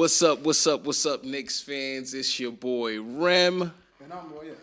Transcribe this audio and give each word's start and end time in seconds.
What's 0.00 0.22
up? 0.22 0.38
What's 0.46 0.66
up? 0.66 0.86
What's 0.86 1.04
up, 1.04 1.24
Knicks 1.24 1.60
fans? 1.60 2.14
It's 2.14 2.40
your 2.40 2.52
boy 2.52 3.02
Rem. 3.02 3.60
And 4.02 4.10
I'm 4.10 4.32
Royal. 4.32 4.54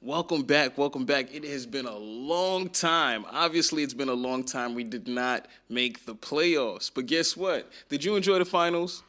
Welcome 0.00 0.42
back. 0.42 0.78
Welcome 0.78 1.04
back. 1.04 1.34
It 1.34 1.44
has 1.44 1.66
been 1.66 1.84
a 1.84 1.98
long 1.98 2.70
time. 2.70 3.26
Obviously, 3.30 3.82
it's 3.82 3.92
been 3.92 4.08
a 4.08 4.14
long 4.14 4.42
time. 4.42 4.74
We 4.74 4.84
did 4.84 5.06
not 5.06 5.48
make 5.68 6.06
the 6.06 6.14
playoffs. 6.14 6.90
But 6.94 7.04
guess 7.04 7.36
what? 7.36 7.70
Did 7.90 8.04
you 8.04 8.16
enjoy 8.16 8.38
the 8.38 8.46
finals? 8.46 9.02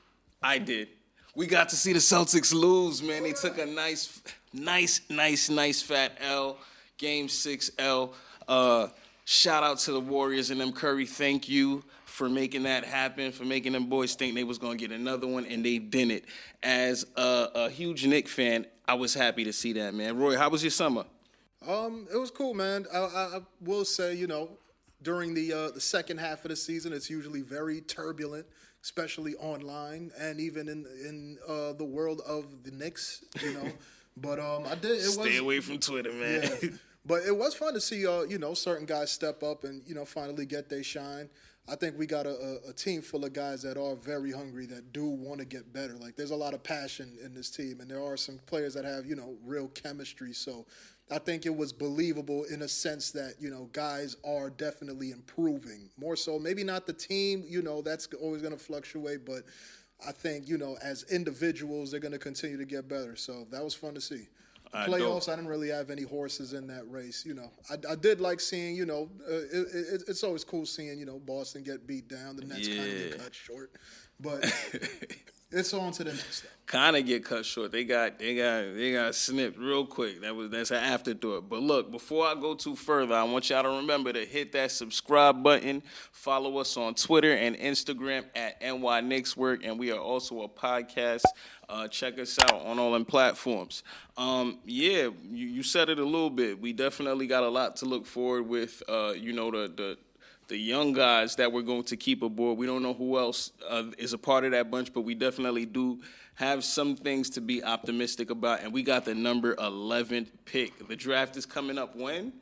I 0.44 0.58
did. 0.58 0.90
We 1.36 1.48
got 1.48 1.70
to 1.70 1.78
see 1.78 1.94
the 1.94 2.00
Celtics 2.00 2.54
lose, 2.54 3.02
man. 3.02 3.24
They 3.24 3.32
took 3.32 3.58
a 3.58 3.66
nice, 3.66 4.22
nice, 4.52 5.00
nice, 5.10 5.50
nice 5.50 5.82
fat 5.82 6.18
L. 6.20 6.58
Game 6.98 7.30
six 7.30 7.72
L. 7.80 8.14
Uh, 8.46 8.88
shout 9.24 9.64
out 9.64 9.80
to 9.80 9.94
the 9.94 10.02
Warriors 10.02 10.50
and 10.50 10.60
them 10.60 10.74
Curry. 10.74 11.06
Thank 11.06 11.48
you 11.48 11.82
for 12.18 12.28
making 12.28 12.64
that 12.64 12.84
happen, 12.84 13.32
for 13.32 13.46
making 13.46 13.74
them 13.74 13.86
boys 13.86 14.16
think 14.16 14.34
they 14.34 14.44
was 14.44 14.58
gonna 14.58 14.76
get 14.76 14.92
another 14.92 15.28
one, 15.28 15.46
and 15.46 15.64
they 15.64 15.78
didn't. 15.78 16.24
As 16.64 17.06
a, 17.16 17.50
a 17.54 17.70
huge 17.70 18.08
Knick 18.08 18.28
fan, 18.28 18.66
I 18.88 18.96
was 18.96 19.14
happy 19.14 19.44
to 19.44 19.54
see 19.54 19.74
that, 19.74 19.94
man. 19.94 20.18
Roy, 20.18 20.36
how 20.36 20.50
was 20.50 20.64
your 20.64 20.72
summer? 20.72 21.06
Um, 21.68 22.08
it 22.12 22.18
was 22.18 22.32
cool, 22.32 22.56
man. 22.56 22.88
I, 22.92 22.98
I, 22.98 23.24
I 23.38 23.42
will 23.62 23.86
say, 23.86 24.16
you 24.16 24.26
know, 24.26 24.50
during 25.04 25.36
the 25.36 25.54
uh, 25.54 25.70
the 25.70 25.80
second 25.80 26.18
half 26.18 26.44
of 26.44 26.50
the 26.50 26.56
season, 26.56 26.92
it's 26.92 27.08
usually 27.08 27.42
very 27.42 27.82
turbulent, 27.82 28.48
especially 28.82 29.36
online 29.36 30.10
and 30.20 30.40
even 30.40 30.70
in 30.70 30.88
in 31.06 31.38
uh, 31.48 31.74
the 31.74 31.86
world 31.86 32.22
of 32.26 32.64
the 32.64 32.72
Knicks. 32.72 33.24
You 33.44 33.54
know, 33.54 33.72
but 34.18 34.40
um, 34.40 34.66
I 34.66 34.74
did. 34.74 34.94
It 34.94 35.02
Stay 35.02 35.22
was, 35.22 35.38
away 35.38 35.60
from 35.60 35.78
Twitter, 35.78 36.14
man. 36.14 36.50
Yeah. 36.64 36.70
But 37.06 37.24
it 37.24 37.38
was 37.38 37.54
fun 37.54 37.74
to 37.74 37.80
see, 37.80 38.06
uh, 38.06 38.24
you 38.24 38.38
know, 38.38 38.54
certain 38.54 38.86
guys 38.86 39.12
step 39.12 39.42
up 39.44 39.64
and 39.64 39.84
you 39.86 39.94
know 39.94 40.04
finally 40.04 40.48
get 40.48 40.68
their 40.68 40.84
shine. 40.84 41.30
I 41.70 41.76
think 41.76 41.98
we 41.98 42.06
got 42.06 42.26
a, 42.26 42.60
a, 42.70 42.72
team 42.72 43.02
full 43.02 43.26
of 43.26 43.34
guys 43.34 43.62
that 43.64 43.78
are 43.78 43.96
very 43.96 44.32
hungry 44.32 44.66
that 44.68 44.94
do 44.94 45.06
want 45.06 45.40
to 45.40 45.46
get 45.46 45.74
better. 45.74 45.96
Like 45.96 46.16
there's 46.16 46.32
a 46.32 46.36
lot 46.36 46.54
of 46.54 46.64
passion 46.64 47.18
in 47.24 47.34
this 47.34 47.50
team, 47.50 47.82
and 47.82 47.92
there 47.92 48.02
are 48.02 48.16
some 48.16 48.40
players 48.46 48.74
that 48.76 48.86
have 48.86 49.06
you 49.06 49.16
know 49.18 49.36
real 49.44 49.68
chemistry. 49.70 50.32
So 50.32 50.66
I 51.12 51.20
think 51.20 51.46
it 51.46 51.56
was 51.56 51.74
believable 51.74 52.46
in 52.46 52.62
a 52.62 52.70
sense 52.70 53.12
that 53.12 53.36
you 53.40 53.50
know 53.50 53.70
guys 53.74 54.16
are 54.26 54.50
definitely 54.50 55.12
improving 55.12 55.90
more 55.98 56.16
so. 56.16 56.40
Maybe 56.40 56.64
not 56.64 56.88
the 56.88 56.94
team, 56.94 57.44
you 57.46 57.62
know, 57.62 57.82
that's 57.82 58.08
always 58.22 58.42
going 58.42 58.56
to 58.58 58.64
fluctuate, 58.64 59.26
but 59.26 59.44
I 60.08 60.14
think 60.14 60.48
you 60.48 60.58
know 60.58 60.78
as 60.82 61.04
individuals 61.12 61.92
they're 61.92 62.00
going 62.00 62.14
to 62.14 62.20
continue 62.20 62.58
to 62.58 62.66
get 62.66 62.88
better. 62.88 63.18
So 63.18 63.46
that 63.52 63.62
was 63.62 63.74
fun 63.74 63.94
to 63.96 64.02
see. 64.02 64.30
I 64.74 64.88
Playoffs, 64.88 65.30
I 65.30 65.36
didn't 65.36 65.50
really 65.50 65.70
have 65.70 65.90
any 65.90 66.04
horses 66.04 66.54
in 66.54 66.68
that 66.68 66.90
race. 66.90 67.26
You 67.26 67.34
know, 67.34 67.52
I, 67.70 67.76
I 67.92 67.96
did 67.96 68.22
like 68.22 68.40
seeing. 68.40 68.76
You 68.76 68.86
know, 68.86 69.10
uh, 69.30 69.34
it, 69.34 69.68
it, 69.74 70.04
it's 70.08 70.24
always 70.24 70.44
cool 70.44 70.66
seeing 70.66 71.00
you 71.00 71.06
know 71.06 71.20
Boston 71.20 71.64
get 71.64 71.88
beat 71.88 72.08
down. 72.08 72.36
The 72.36 72.46
Nets 72.46 72.68
kind 72.68 72.80
of 72.80 72.86
get 72.86 73.18
cut 73.20 73.36
short, 73.36 73.72
but 74.20 74.44
it's 75.52 75.74
on 75.74 75.92
to 75.94 76.04
the 76.04 76.12
next 76.12 76.46
kind 76.68 76.98
of 76.98 77.06
get 77.06 77.24
cut 77.24 77.46
short. 77.46 77.72
They 77.72 77.86
got 77.86 78.20
they 78.20 78.36
got 78.36 78.76
they 78.76 78.92
got 78.92 79.16
snipped 79.16 79.58
real 79.58 79.86
quick. 79.86 80.22
That 80.22 80.36
was 80.36 80.52
that's 80.52 80.70
an 80.70 80.78
afterthought. 80.78 81.50
But 81.50 81.64
look, 81.64 81.90
before 81.92 82.28
I 82.28 82.36
go 82.36 82.54
too 82.54 82.76
further, 82.76 83.16
I 83.16 83.24
want 83.24 83.50
y'all 83.50 83.64
to 83.64 83.70
remember 83.70 84.14
to 84.14 84.26
hit 84.26 84.52
that 84.52 84.72
subscribe 84.72 85.42
button. 85.42 85.82
Follow 86.12 86.58
us 86.58 86.78
on 86.78 86.94
Twitter 86.94 87.32
and 87.34 87.56
Instagram 87.56 88.26
at 88.36 88.62
NY 88.62 89.24
Work, 89.36 89.62
and 89.64 89.80
we 89.80 89.92
are 89.92 90.00
also 90.00 90.42
a 90.42 90.50
podcast. 90.50 91.24
Uh, 91.70 91.88
check 91.88 92.18
us 92.20 92.38
out 92.44 92.66
on 92.66 92.80
all 92.80 92.94
them 92.94 93.04
platforms. 93.04 93.84
Um, 94.16 94.60
yeah, 94.66 95.10
you, 95.30 95.48
you 95.48 95.64
said 95.64 95.90
it 95.90 96.00
a 96.00 96.06
little 96.06 96.30
bit. 96.30 96.62
We 96.62 96.72
definitely 96.72 97.28
got 97.28 97.44
a 97.44 97.50
lot 97.50 97.78
to 97.78 97.86
look 97.86 98.06
forward 98.06 98.48
with. 98.48 98.84
Uh, 98.88 99.14
you 99.18 99.34
know 99.34 99.52
the 99.52 99.68
the 99.76 99.98
the 100.48 100.58
young 100.58 100.94
guys 100.94 101.36
that 101.36 101.52
we're 101.52 101.62
going 101.62 101.84
to 101.84 101.98
keep 101.98 102.24
aboard. 102.24 102.58
We 102.58 102.66
don't 102.66 102.82
know 102.84 102.94
who 102.94 103.18
else 103.18 103.52
uh, 103.70 103.84
is 103.98 104.14
a 104.14 104.18
part 104.18 104.46
of 104.46 104.52
that 104.52 104.72
bunch, 104.72 104.94
but 104.94 105.02
we 105.02 105.14
definitely 105.16 105.66
do 105.66 106.00
have 106.36 106.64
some 106.64 106.96
things 106.96 107.30
to 107.32 107.42
be 107.42 107.64
optimistic 107.64 108.30
about. 108.30 108.62
And 108.62 108.72
we 108.72 108.84
got 108.84 109.06
the 109.06 109.16
number 109.16 109.56
11 109.56 110.28
pick. 110.46 110.88
The 110.88 110.96
draft 110.96 111.36
is 111.38 111.46
coming 111.46 111.78
up 111.78 111.96
when? 111.96 112.34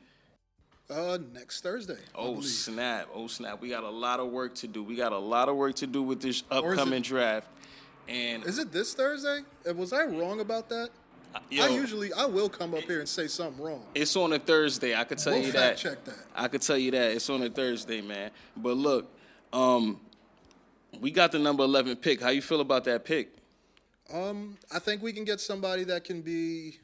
Uh, 0.90 1.18
next 1.34 1.62
Thursday. 1.62 1.98
Oh, 2.14 2.42
snap. 2.42 3.08
Oh, 3.14 3.26
snap. 3.28 3.60
We 3.60 3.70
got 3.70 3.84
a 3.84 3.90
lot 3.90 4.20
of 4.20 4.30
work 4.30 4.54
to 4.56 4.68
do. 4.68 4.84
We 4.84 4.96
got 4.96 5.14
a 5.14 5.18
lot 5.18 5.50
of 5.50 5.56
work 5.56 5.76
to 5.78 5.88
do 5.88 6.04
with 6.04 6.22
this 6.22 6.38
is 6.38 6.44
upcoming 6.52 7.00
it- 7.00 7.04
draft. 7.04 7.48
And 8.08 8.46
Is 8.46 8.60
it 8.60 8.72
this 8.72 8.94
Thursday? 8.94 9.40
Uh, 9.68 9.74
Was 9.74 9.92
I 9.92 10.04
wrong 10.04 10.40
about 10.40 10.70
that? 10.70 10.90
Yo, 11.50 11.66
I 11.66 11.69
usually 11.69 12.13
I 12.13 12.25
will 12.25 12.50
come 12.50 12.73
up 12.73 12.84
here 12.84 13.00
and 13.00 13.09
say 13.09 13.28
something 13.28 13.63
wrong. 13.63 13.84
it's 13.94 14.16
on 14.16 14.34
a 14.34 14.40
Thursday. 14.40 14.96
I 14.96 15.03
could 15.03 15.18
tell 15.18 15.34
We'll 15.34 15.44
you 15.44 15.51
that. 15.53 15.78
check 15.78 16.03
that. 16.06 16.16
I 16.35 16.47
could 16.47 16.62
tell 16.62 16.78
you 16.78 16.91
that 16.91 17.12
it's 17.12 17.29
on 17.29 17.41
a 17.44 17.50
Thursday, 17.50 18.01
man. 18.01 18.31
But 18.57 18.78
look, 18.78 19.12
um, 19.53 20.00
we 21.00 21.12
got 21.12 21.31
the 21.31 21.40
number 21.40 21.63
11 21.63 21.97
pick. 21.97 22.22
How 22.22 22.29
you 22.29 22.41
feel 22.41 22.62
about 22.62 22.84
that 22.85 23.06
pick? 23.06 23.35
Um, 24.13 24.57
I 24.72 24.79
think 24.79 25.01
we 25.01 25.13
can 25.13 25.25
get 25.25 25.40
somebody 25.40 25.84
that 25.85 26.03
can 26.03 26.22
be 26.22 26.79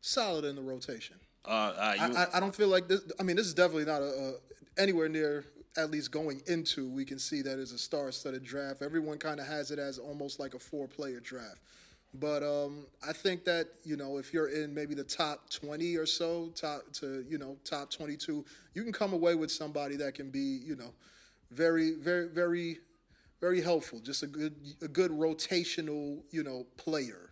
solid 0.00 0.44
in 0.44 0.56
the 0.56 0.62
rotation. 0.62 1.16
Uh, 1.44 1.48
uh, 1.48 1.94
you, 1.96 2.16
I, 2.16 2.26
I, 2.34 2.40
don't 2.40 2.54
feel 2.54 2.68
like 2.68 2.86
this. 2.86 3.00
I 3.18 3.24
mean, 3.24 3.34
this 3.34 3.46
is 3.46 3.54
definitely 3.54 3.84
not 3.84 4.00
a, 4.00 4.04
a 4.04 4.80
anywhere 4.80 5.08
near 5.08 5.44
at 5.76 5.90
least 5.90 6.12
going 6.12 6.40
into. 6.46 6.88
We 6.88 7.04
can 7.04 7.18
see 7.18 7.42
that 7.42 7.58
it's 7.58 7.72
a 7.72 7.78
star-studded 7.78 8.44
draft. 8.44 8.82
Everyone 8.82 9.18
kind 9.18 9.40
of 9.40 9.46
has 9.46 9.70
it 9.70 9.78
as 9.78 9.98
almost 9.98 10.38
like 10.38 10.54
a 10.54 10.58
four-player 10.58 11.20
draft. 11.20 11.58
But 12.14 12.42
um, 12.42 12.86
I 13.06 13.12
think 13.12 13.44
that 13.44 13.68
you 13.84 13.96
know 13.96 14.18
if 14.18 14.34
you're 14.34 14.48
in 14.48 14.74
maybe 14.74 14.94
the 14.94 15.04
top 15.04 15.48
20 15.50 15.96
or 15.96 16.06
so, 16.06 16.50
top 16.54 16.82
to 16.94 17.24
you 17.28 17.38
know 17.38 17.56
top 17.64 17.90
22, 17.90 18.44
you 18.74 18.82
can 18.82 18.92
come 18.92 19.12
away 19.12 19.34
with 19.34 19.50
somebody 19.50 19.96
that 19.96 20.14
can 20.14 20.30
be 20.30 20.60
you 20.64 20.76
know 20.76 20.92
very 21.50 21.92
very 21.92 22.28
very 22.28 22.78
very 23.40 23.60
helpful. 23.62 23.98
Just 24.00 24.22
a 24.22 24.26
good 24.26 24.54
a 24.82 24.88
good 24.88 25.10
rotational 25.10 26.22
you 26.30 26.42
know 26.42 26.66
player 26.76 27.30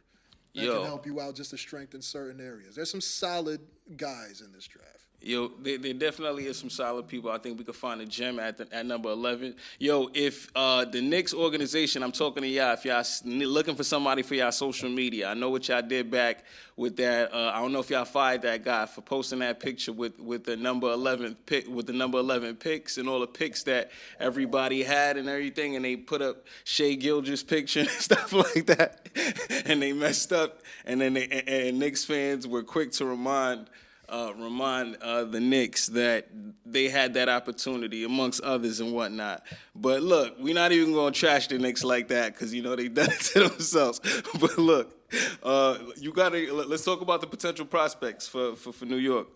that 0.54 0.64
Yo. 0.64 0.78
can 0.78 0.86
help 0.86 1.06
you 1.06 1.20
out 1.20 1.34
just 1.34 1.50
to 1.50 1.58
strengthen 1.58 2.00
certain 2.00 2.40
areas. 2.40 2.74
There's 2.74 2.90
some 2.90 3.00
solid 3.00 3.60
guys 3.96 4.40
in 4.40 4.50
this 4.52 4.66
draft. 4.66 4.99
Yo, 5.22 5.50
there, 5.60 5.76
there 5.76 5.92
definitely 5.92 6.46
is 6.46 6.56
some 6.56 6.70
solid 6.70 7.06
people. 7.06 7.30
I 7.30 7.36
think 7.36 7.58
we 7.58 7.64
could 7.64 7.76
find 7.76 8.00
a 8.00 8.06
gem 8.06 8.40
at 8.40 8.56
the, 8.56 8.66
at 8.74 8.86
number 8.86 9.10
eleven. 9.10 9.54
Yo, 9.78 10.08
if 10.14 10.48
uh, 10.54 10.86
the 10.86 11.02
Knicks 11.02 11.34
organization, 11.34 12.02
I'm 12.02 12.12
talking 12.12 12.42
to 12.42 12.48
y'all. 12.48 12.72
If 12.72 12.86
y'all 12.86 13.04
looking 13.24 13.74
for 13.74 13.84
somebody 13.84 14.22
for 14.22 14.34
y'all 14.34 14.50
social 14.50 14.88
media, 14.88 15.28
I 15.28 15.34
know 15.34 15.50
what 15.50 15.68
y'all 15.68 15.82
did 15.82 16.10
back 16.10 16.44
with 16.74 16.96
that. 16.96 17.34
Uh, 17.34 17.52
I 17.54 17.60
don't 17.60 17.70
know 17.70 17.80
if 17.80 17.90
y'all 17.90 18.06
fired 18.06 18.40
that 18.42 18.64
guy 18.64 18.86
for 18.86 19.02
posting 19.02 19.40
that 19.40 19.60
picture 19.60 19.92
with 19.92 20.18
with 20.18 20.44
the 20.44 20.56
number 20.56 20.90
eleven 20.90 21.36
pick 21.44 21.68
with 21.68 21.86
the 21.86 21.92
number 21.92 22.18
eleven 22.18 22.56
picks 22.56 22.96
and 22.96 23.06
all 23.06 23.20
the 23.20 23.26
picks 23.26 23.62
that 23.64 23.90
everybody 24.18 24.82
had 24.82 25.18
and 25.18 25.28
everything, 25.28 25.76
and 25.76 25.84
they 25.84 25.96
put 25.96 26.22
up 26.22 26.46
Shai 26.64 26.94
Gilgeous 26.94 27.42
picture 27.42 27.80
and 27.80 27.90
stuff 27.90 28.32
like 28.32 28.64
that, 28.66 29.10
and 29.66 29.82
they 29.82 29.92
messed 29.92 30.32
up. 30.32 30.62
And 30.86 30.98
then 30.98 31.12
they, 31.12 31.24
and, 31.24 31.46
and 31.46 31.78
Knicks 31.78 32.06
fans 32.06 32.46
were 32.46 32.62
quick 32.62 32.92
to 32.92 33.04
remind 33.04 33.68
uh, 34.10 34.32
remind 34.36 34.96
uh, 34.96 35.24
the 35.24 35.40
Knicks 35.40 35.86
that 35.88 36.28
they 36.66 36.88
had 36.88 37.14
that 37.14 37.28
opportunity 37.28 38.04
amongst 38.04 38.40
others 38.42 38.80
and 38.80 38.92
whatnot. 38.92 39.42
But 39.74 40.02
look, 40.02 40.36
we're 40.38 40.54
not 40.54 40.72
even 40.72 40.92
going 40.92 41.12
to 41.12 41.18
trash 41.18 41.46
the 41.46 41.58
Knicks 41.58 41.84
like 41.84 42.08
that 42.08 42.34
because 42.34 42.52
you 42.52 42.62
know 42.62 42.76
they 42.76 42.88
done 42.88 43.10
it 43.10 43.20
to 43.20 43.48
themselves. 43.48 44.00
but 44.40 44.58
look, 44.58 44.94
uh, 45.42 45.78
you 45.96 46.12
got 46.12 46.30
to 46.30 46.52
let's 46.52 46.84
talk 46.84 47.00
about 47.00 47.20
the 47.20 47.26
potential 47.26 47.64
prospects 47.64 48.26
for, 48.26 48.56
for 48.56 48.72
for 48.72 48.84
New 48.84 48.96
York. 48.96 49.28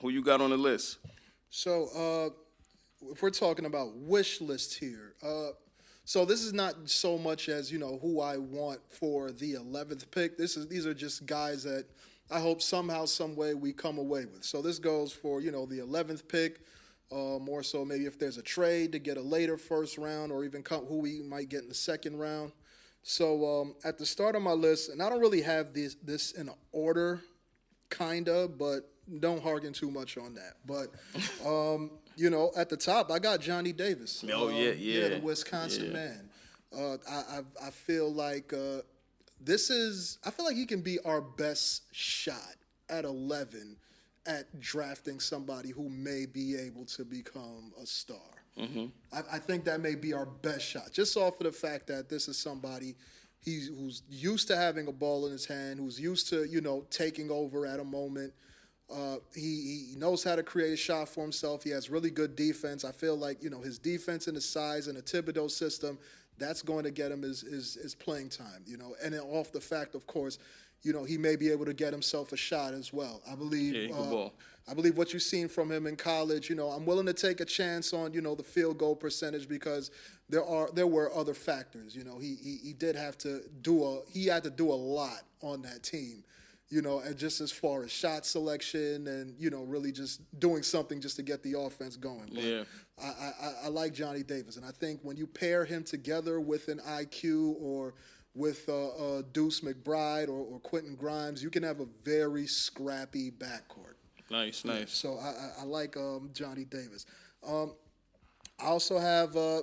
Who 0.00 0.10
you 0.10 0.22
got 0.22 0.40
on 0.40 0.50
the 0.50 0.56
list? 0.56 0.98
So, 1.50 1.88
uh, 1.96 3.10
if 3.10 3.22
we're 3.22 3.30
talking 3.30 3.64
about 3.64 3.96
wish 3.96 4.40
list 4.40 4.78
here, 4.78 5.14
uh, 5.22 5.48
so 6.04 6.24
this 6.24 6.42
is 6.42 6.52
not 6.52 6.74
so 6.88 7.18
much 7.18 7.48
as 7.48 7.72
you 7.72 7.78
know 7.78 7.98
who 8.00 8.20
I 8.20 8.36
want 8.36 8.80
for 8.90 9.32
the 9.32 9.54
eleventh 9.54 10.10
pick. 10.10 10.38
This 10.38 10.56
is 10.56 10.68
these 10.68 10.86
are 10.86 10.94
just 10.94 11.26
guys 11.26 11.64
that 11.64 11.86
I 12.30 12.40
hope 12.40 12.60
somehow, 12.60 13.06
some 13.06 13.34
way 13.36 13.54
we 13.54 13.72
come 13.72 13.98
away 13.98 14.26
with. 14.26 14.44
So 14.44 14.60
this 14.62 14.78
goes 14.78 15.12
for 15.12 15.40
you 15.40 15.50
know 15.50 15.66
the 15.66 15.78
eleventh 15.80 16.28
pick. 16.28 16.60
Uh, 17.10 17.38
more 17.38 17.62
so, 17.62 17.86
maybe 17.86 18.04
if 18.04 18.18
there's 18.18 18.36
a 18.36 18.42
trade 18.42 18.92
to 18.92 18.98
get 18.98 19.16
a 19.16 19.22
later 19.22 19.56
first 19.56 19.96
round, 19.96 20.30
or 20.30 20.44
even 20.44 20.62
come, 20.62 20.84
who 20.84 20.98
we 20.98 21.22
might 21.22 21.48
get 21.48 21.62
in 21.62 21.68
the 21.68 21.74
second 21.74 22.18
round. 22.18 22.52
So 23.02 23.60
um, 23.62 23.74
at 23.82 23.96
the 23.96 24.04
start 24.04 24.36
of 24.36 24.42
my 24.42 24.52
list, 24.52 24.90
and 24.90 25.02
I 25.02 25.08
don't 25.08 25.20
really 25.20 25.40
have 25.40 25.72
this 25.72 25.94
this 26.02 26.32
in 26.32 26.50
order, 26.72 27.22
kinda, 27.90 28.48
but 28.48 28.90
don't 29.20 29.42
harken 29.42 29.72
too 29.72 29.90
much 29.90 30.18
on 30.18 30.34
that. 30.34 30.56
But 30.66 30.88
um, 31.46 31.92
you 32.16 32.28
know, 32.28 32.52
at 32.56 32.68
the 32.68 32.76
top, 32.76 33.10
I 33.10 33.18
got 33.18 33.40
Johnny 33.40 33.72
Davis. 33.72 34.22
Oh, 34.30 34.48
Um, 34.48 34.54
yeah, 34.54 34.72
yeah, 34.72 35.08
the 35.08 35.20
Wisconsin 35.20 35.86
yeah. 35.86 35.92
man. 35.92 36.30
Uh, 36.76 36.96
I, 37.10 37.38
I 37.38 37.68
I 37.68 37.70
feel 37.70 38.12
like 38.12 38.52
uh, 38.52 38.82
this 39.40 39.70
is. 39.70 40.18
I 40.24 40.30
feel 40.30 40.44
like 40.44 40.56
he 40.56 40.66
can 40.66 40.80
be 40.80 40.98
our 41.00 41.20
best 41.20 41.82
shot 41.92 42.56
at 42.88 43.04
eleven 43.04 43.76
at 44.26 44.60
drafting 44.60 45.20
somebody 45.20 45.70
who 45.70 45.88
may 45.88 46.26
be 46.26 46.56
able 46.56 46.84
to 46.84 47.04
become 47.04 47.72
a 47.82 47.86
star. 47.86 48.18
I, 49.12 49.36
I 49.36 49.38
think 49.38 49.64
that 49.64 49.80
may 49.80 49.94
be 49.94 50.12
our 50.12 50.26
best 50.26 50.66
shot, 50.66 50.92
just 50.92 51.16
off 51.16 51.40
of 51.40 51.46
the 51.46 51.52
fact 51.52 51.86
that 51.86 52.08
this 52.08 52.26
is 52.28 52.36
somebody 52.36 52.96
he's 53.40 53.68
who's 53.68 54.02
used 54.10 54.48
to 54.48 54.56
having 54.56 54.88
a 54.88 54.92
ball 54.92 55.26
in 55.26 55.32
his 55.32 55.46
hand, 55.46 55.78
who's 55.78 56.00
used 56.00 56.28
to 56.30 56.44
you 56.44 56.60
know 56.60 56.84
taking 56.90 57.30
over 57.30 57.66
at 57.66 57.80
a 57.80 57.84
moment. 57.84 58.32
Uh, 58.92 59.16
he, 59.34 59.90
he 59.90 59.96
knows 59.98 60.24
how 60.24 60.34
to 60.34 60.42
create 60.42 60.72
a 60.72 60.76
shot 60.76 61.10
for 61.10 61.20
himself. 61.20 61.62
He 61.62 61.68
has 61.70 61.90
really 61.90 62.10
good 62.10 62.34
defense. 62.34 62.86
I 62.86 62.92
feel 62.92 63.16
like 63.16 63.42
you 63.42 63.50
know 63.50 63.60
his 63.60 63.78
defense 63.78 64.26
and 64.26 64.34
his 64.34 64.48
size 64.48 64.88
and 64.88 64.96
the 64.96 65.02
Thibodeau 65.02 65.50
system 65.50 65.98
that's 66.38 66.62
going 66.62 66.84
to 66.84 66.90
get 66.90 67.10
him 67.10 67.22
his, 67.22 67.40
his, 67.42 67.74
his 67.74 67.94
playing 67.94 68.28
time, 68.28 68.62
you 68.66 68.76
know. 68.76 68.94
And 69.02 69.14
then 69.14 69.20
off 69.20 69.52
the 69.52 69.60
fact, 69.60 69.94
of 69.94 70.06
course, 70.06 70.38
you 70.82 70.92
know, 70.92 71.04
he 71.04 71.18
may 71.18 71.36
be 71.36 71.50
able 71.50 71.64
to 71.64 71.74
get 71.74 71.92
himself 71.92 72.32
a 72.32 72.36
shot 72.36 72.74
as 72.74 72.92
well. 72.92 73.20
I 73.30 73.34
believe. 73.34 73.74
Yeah, 73.74 73.96
uh. 73.96 74.28
I 74.70 74.74
believe 74.74 74.98
what 74.98 75.14
you've 75.14 75.22
seen 75.22 75.48
from 75.48 75.72
him 75.72 75.86
in 75.86 75.96
college. 75.96 76.50
You 76.50 76.56
know, 76.56 76.68
I'm 76.68 76.84
willing 76.84 77.06
to 77.06 77.14
take 77.14 77.40
a 77.40 77.44
chance 77.44 77.94
on 77.94 78.12
you 78.12 78.20
know 78.20 78.34
the 78.34 78.42
field 78.42 78.78
goal 78.78 78.94
percentage 78.94 79.48
because 79.48 79.90
there 80.28 80.44
are 80.44 80.70
there 80.72 80.86
were 80.86 81.12
other 81.14 81.34
factors. 81.34 81.96
You 81.96 82.04
know, 82.04 82.18
he 82.18 82.36
he, 82.42 82.58
he 82.62 82.72
did 82.74 82.94
have 82.94 83.16
to 83.18 83.42
do 83.62 83.82
a 83.82 84.00
he 84.10 84.26
had 84.26 84.44
to 84.44 84.50
do 84.50 84.70
a 84.70 84.74
lot 84.74 85.22
on 85.40 85.62
that 85.62 85.82
team. 85.82 86.22
You 86.70 86.82
know, 86.82 86.98
and 86.98 87.16
just 87.16 87.40
as 87.40 87.50
far 87.50 87.82
as 87.82 87.90
shot 87.90 88.26
selection 88.26 89.06
and 89.06 89.34
you 89.38 89.48
know 89.48 89.62
really 89.62 89.90
just 89.90 90.20
doing 90.38 90.62
something 90.62 91.00
just 91.00 91.16
to 91.16 91.22
get 91.22 91.42
the 91.42 91.58
offense 91.58 91.96
going. 91.96 92.28
But 92.32 92.44
Yeah. 92.44 92.64
I, 93.02 93.06
I, 93.06 93.52
I 93.64 93.68
like 93.68 93.92
Johnny 93.94 94.22
Davis, 94.22 94.56
and 94.56 94.64
I 94.64 94.70
think 94.70 95.00
when 95.02 95.16
you 95.16 95.26
pair 95.26 95.64
him 95.64 95.84
together 95.84 96.40
with 96.40 96.68
an 96.68 96.80
IQ 96.86 97.54
or 97.60 97.94
with 98.34 98.68
uh, 98.68 98.88
uh, 98.88 99.22
Deuce 99.32 99.60
McBride 99.60 100.28
or, 100.28 100.38
or 100.38 100.60
Quentin 100.60 100.94
Grimes, 100.94 101.42
you 101.42 101.50
can 101.50 101.62
have 101.62 101.80
a 101.80 101.86
very 102.04 102.46
scrappy 102.46 103.30
backcourt. 103.30 103.94
Nice, 104.30 104.64
nice. 104.64 104.92
So 104.92 105.18
I, 105.18 105.28
I, 105.28 105.62
I 105.62 105.64
like 105.64 105.96
um, 105.96 106.30
Johnny 106.32 106.64
Davis. 106.64 107.06
Um, 107.46 107.74
I 108.60 108.66
also 108.66 108.98
have 108.98 109.36
uh, 109.36 109.62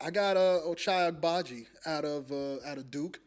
I 0.00 0.10
got 0.10 0.36
uh, 0.36 0.60
Ochai 0.66 1.10
Agbaji 1.12 1.66
out 1.86 2.04
of 2.04 2.30
uh, 2.30 2.56
out 2.66 2.78
of 2.78 2.90
Duke. 2.90 3.20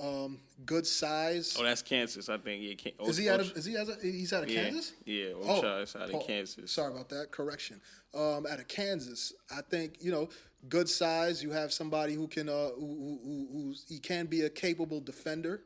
Um, 0.00 0.38
good 0.64 0.86
size. 0.86 1.56
Oh, 1.58 1.62
that's 1.62 1.82
Kansas, 1.82 2.28
I 2.28 2.38
think. 2.38 2.62
Yeah, 2.62 2.74
Can- 2.74 3.08
is 3.08 3.16
he 3.16 3.28
out 3.28 3.40
of? 3.40 3.52
Is 3.56 3.64
he 3.66 3.76
out 3.76 3.88
of? 3.88 4.00
He's 4.00 4.32
out 4.32 4.44
of 4.44 4.50
yeah, 4.50 4.64
Kansas. 4.64 4.92
Yeah, 5.04 5.26
Oh, 5.42 5.58
out 5.58 5.94
of 5.94 6.14
oh, 6.14 6.18
Kansas. 6.20 6.72
Sorry 6.72 6.92
about 6.92 7.08
that. 7.10 7.30
Correction. 7.30 7.80
Um, 8.14 8.46
out 8.50 8.58
of 8.58 8.66
Kansas, 8.66 9.32
I 9.54 9.60
think 9.62 9.98
you 10.00 10.10
know, 10.10 10.28
good 10.68 10.88
size. 10.88 11.42
You 11.42 11.50
have 11.50 11.72
somebody 11.72 12.14
who 12.14 12.28
can, 12.28 12.48
uh, 12.48 12.70
who, 12.78 12.80
who, 12.80 13.20
who 13.24 13.48
who's, 13.52 13.84
he 13.88 13.98
can 13.98 14.26
be 14.26 14.42
a 14.42 14.50
capable 14.50 15.00
defender, 15.00 15.62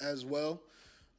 as 0.00 0.24
well. 0.24 0.62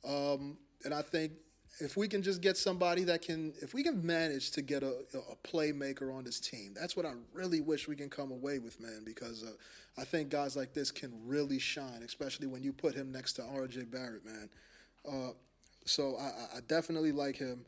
Um, 0.07 0.57
and 0.83 0.93
I 0.93 1.01
think 1.01 1.33
if 1.79 1.97
we 1.97 2.07
can 2.07 2.21
just 2.21 2.41
get 2.41 2.55
somebody 2.57 3.03
that 3.05 3.21
can, 3.21 3.53
if 3.61 3.73
we 3.73 3.83
can 3.83 4.05
manage 4.05 4.51
to 4.51 4.61
get 4.61 4.83
a, 4.83 4.95
a 5.13 5.35
playmaker 5.47 6.13
on 6.15 6.23
this 6.23 6.39
team, 6.39 6.73
that's 6.79 6.95
what 6.95 7.05
I 7.05 7.13
really 7.33 7.61
wish 7.61 7.87
we 7.87 7.95
can 7.95 8.09
come 8.09 8.31
away 8.31 8.59
with, 8.59 8.79
man. 8.79 9.01
Because 9.05 9.43
uh, 9.43 9.51
I 9.97 10.03
think 10.03 10.29
guys 10.29 10.55
like 10.55 10.73
this 10.73 10.91
can 10.91 11.11
really 11.25 11.59
shine, 11.59 12.01
especially 12.05 12.47
when 12.47 12.61
you 12.63 12.73
put 12.73 12.93
him 12.95 13.11
next 13.11 13.33
to 13.33 13.43
R.J. 13.43 13.83
Barrett, 13.85 14.25
man. 14.25 14.49
Uh, 15.07 15.31
so 15.85 16.15
I, 16.17 16.57
I- 16.57 16.61
definitely 16.67 17.11
like 17.11 17.37
him. 17.37 17.65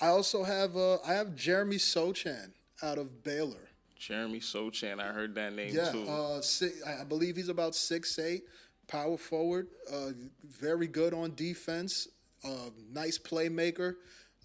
I 0.00 0.06
also 0.08 0.44
have 0.44 0.76
uh, 0.76 0.98
I 1.06 1.14
have 1.14 1.34
Jeremy 1.34 1.76
Sochan 1.76 2.52
out 2.82 2.98
of 2.98 3.24
Baylor. 3.24 3.68
Jeremy 3.98 4.38
Sochan, 4.38 5.00
I 5.00 5.08
heard 5.12 5.34
that 5.34 5.52
name 5.54 5.74
Yeah, 5.74 5.90
too. 5.90 6.06
uh, 6.08 6.40
si 6.40 6.70
I 6.86 7.00
I 7.00 7.04
believe 7.04 7.34
he's 7.34 7.48
about 7.48 7.74
six 7.74 8.16
eight, 8.20 8.44
power 8.86 9.18
forward, 9.18 9.66
uh, 9.92 10.10
very 10.46 10.86
good 10.86 11.12
on 11.12 11.34
defense, 11.34 12.06
uh, 12.44 12.70
nice 12.92 13.18
playmaker. 13.18 13.94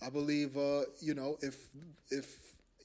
I 0.02 0.10
believe 0.10 0.58
uh, 0.58 0.82
you 1.00 1.14
know 1.14 1.38
if 1.42 1.58
if 2.10 2.38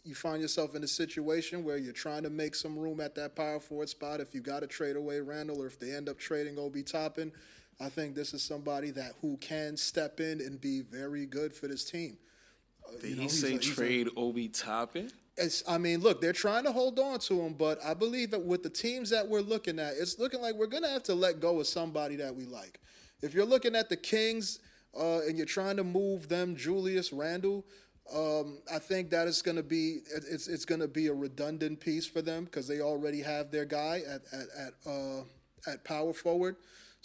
you 0.04 0.14
find 0.14 0.40
yourself 0.40 0.74
in 0.74 0.82
a 0.84 0.88
situation 0.88 1.64
where 1.64 1.76
you're 1.76 1.92
trying 1.92 2.22
to 2.22 2.30
make 2.30 2.54
some 2.54 2.78
room 2.78 3.00
at 3.00 3.14
that 3.16 3.36
power 3.36 3.60
forward 3.60 3.88
spot, 3.88 4.20
if 4.20 4.34
you 4.34 4.40
got 4.40 4.60
to 4.60 4.66
trade 4.66 4.96
away 4.96 5.20
Randle, 5.20 5.60
or 5.60 5.66
if 5.66 5.78
they 5.78 5.92
end 5.94 6.08
up 6.08 6.18
trading 6.18 6.58
Obi 6.58 6.82
Toppin, 6.82 7.30
I 7.80 7.88
think 7.90 8.14
this 8.14 8.32
is 8.32 8.42
somebody 8.42 8.90
that 8.92 9.12
who 9.20 9.36
can 9.36 9.76
step 9.76 10.20
in 10.20 10.40
and 10.40 10.60
be 10.60 10.80
very 10.80 11.26
good 11.26 11.52
for 11.52 11.68
this 11.68 11.84
team. 11.84 12.16
Uh, 12.86 12.92
Did 13.00 13.10
you 13.10 13.16
know, 13.16 13.22
he 13.22 13.28
say 13.28 13.48
a- 13.54 13.58
he's 13.58 13.70
a- 13.70 13.74
trade 13.74 14.08
Obi 14.16 14.48
Toppin? 14.48 15.10
it's, 15.36 15.62
I 15.68 15.78
mean, 15.78 16.00
look, 16.00 16.20
they're 16.20 16.32
trying 16.32 16.64
to 16.64 16.72
hold 16.72 16.98
on 16.98 17.18
to 17.20 17.40
him, 17.42 17.52
but 17.54 17.78
I 17.84 17.94
believe 17.94 18.30
that 18.32 18.40
with 18.42 18.62
the 18.62 18.70
teams 18.70 19.10
that 19.10 19.28
we're 19.28 19.40
looking 19.40 19.78
at, 19.78 19.92
it's 19.96 20.18
looking 20.18 20.40
like 20.40 20.54
we're 20.54 20.66
going 20.66 20.82
to 20.84 20.88
have 20.88 21.02
to 21.04 21.14
let 21.14 21.38
go 21.38 21.60
of 21.60 21.66
somebody 21.66 22.16
that 22.16 22.34
we 22.34 22.44
like. 22.44 22.80
If 23.22 23.34
you're 23.34 23.44
looking 23.44 23.76
at 23.76 23.88
the 23.88 23.96
Kings 23.96 24.58
uh, 24.96 25.20
and 25.20 25.36
you're 25.36 25.46
trying 25.46 25.76
to 25.76 25.84
move 25.84 26.28
them, 26.28 26.56
Julius 26.56 27.12
Randle, 27.12 27.64
um, 28.14 28.58
I 28.72 28.78
think 28.78 29.10
that 29.10 29.28
is 29.28 29.42
going 29.42 29.56
to 29.56 29.62
be 29.62 29.98
it's 30.14 30.48
it's 30.48 30.64
going 30.64 30.80
to 30.80 30.88
be 30.88 31.08
a 31.08 31.14
redundant 31.14 31.80
piece 31.80 32.06
for 32.06 32.22
them 32.22 32.44
because 32.44 32.66
they 32.66 32.80
already 32.80 33.20
have 33.20 33.50
their 33.50 33.66
guy 33.66 34.02
at 34.08 34.22
at 34.32 34.48
at, 34.58 34.90
uh, 34.90 35.22
at 35.70 35.84
power 35.84 36.12
forward. 36.12 36.56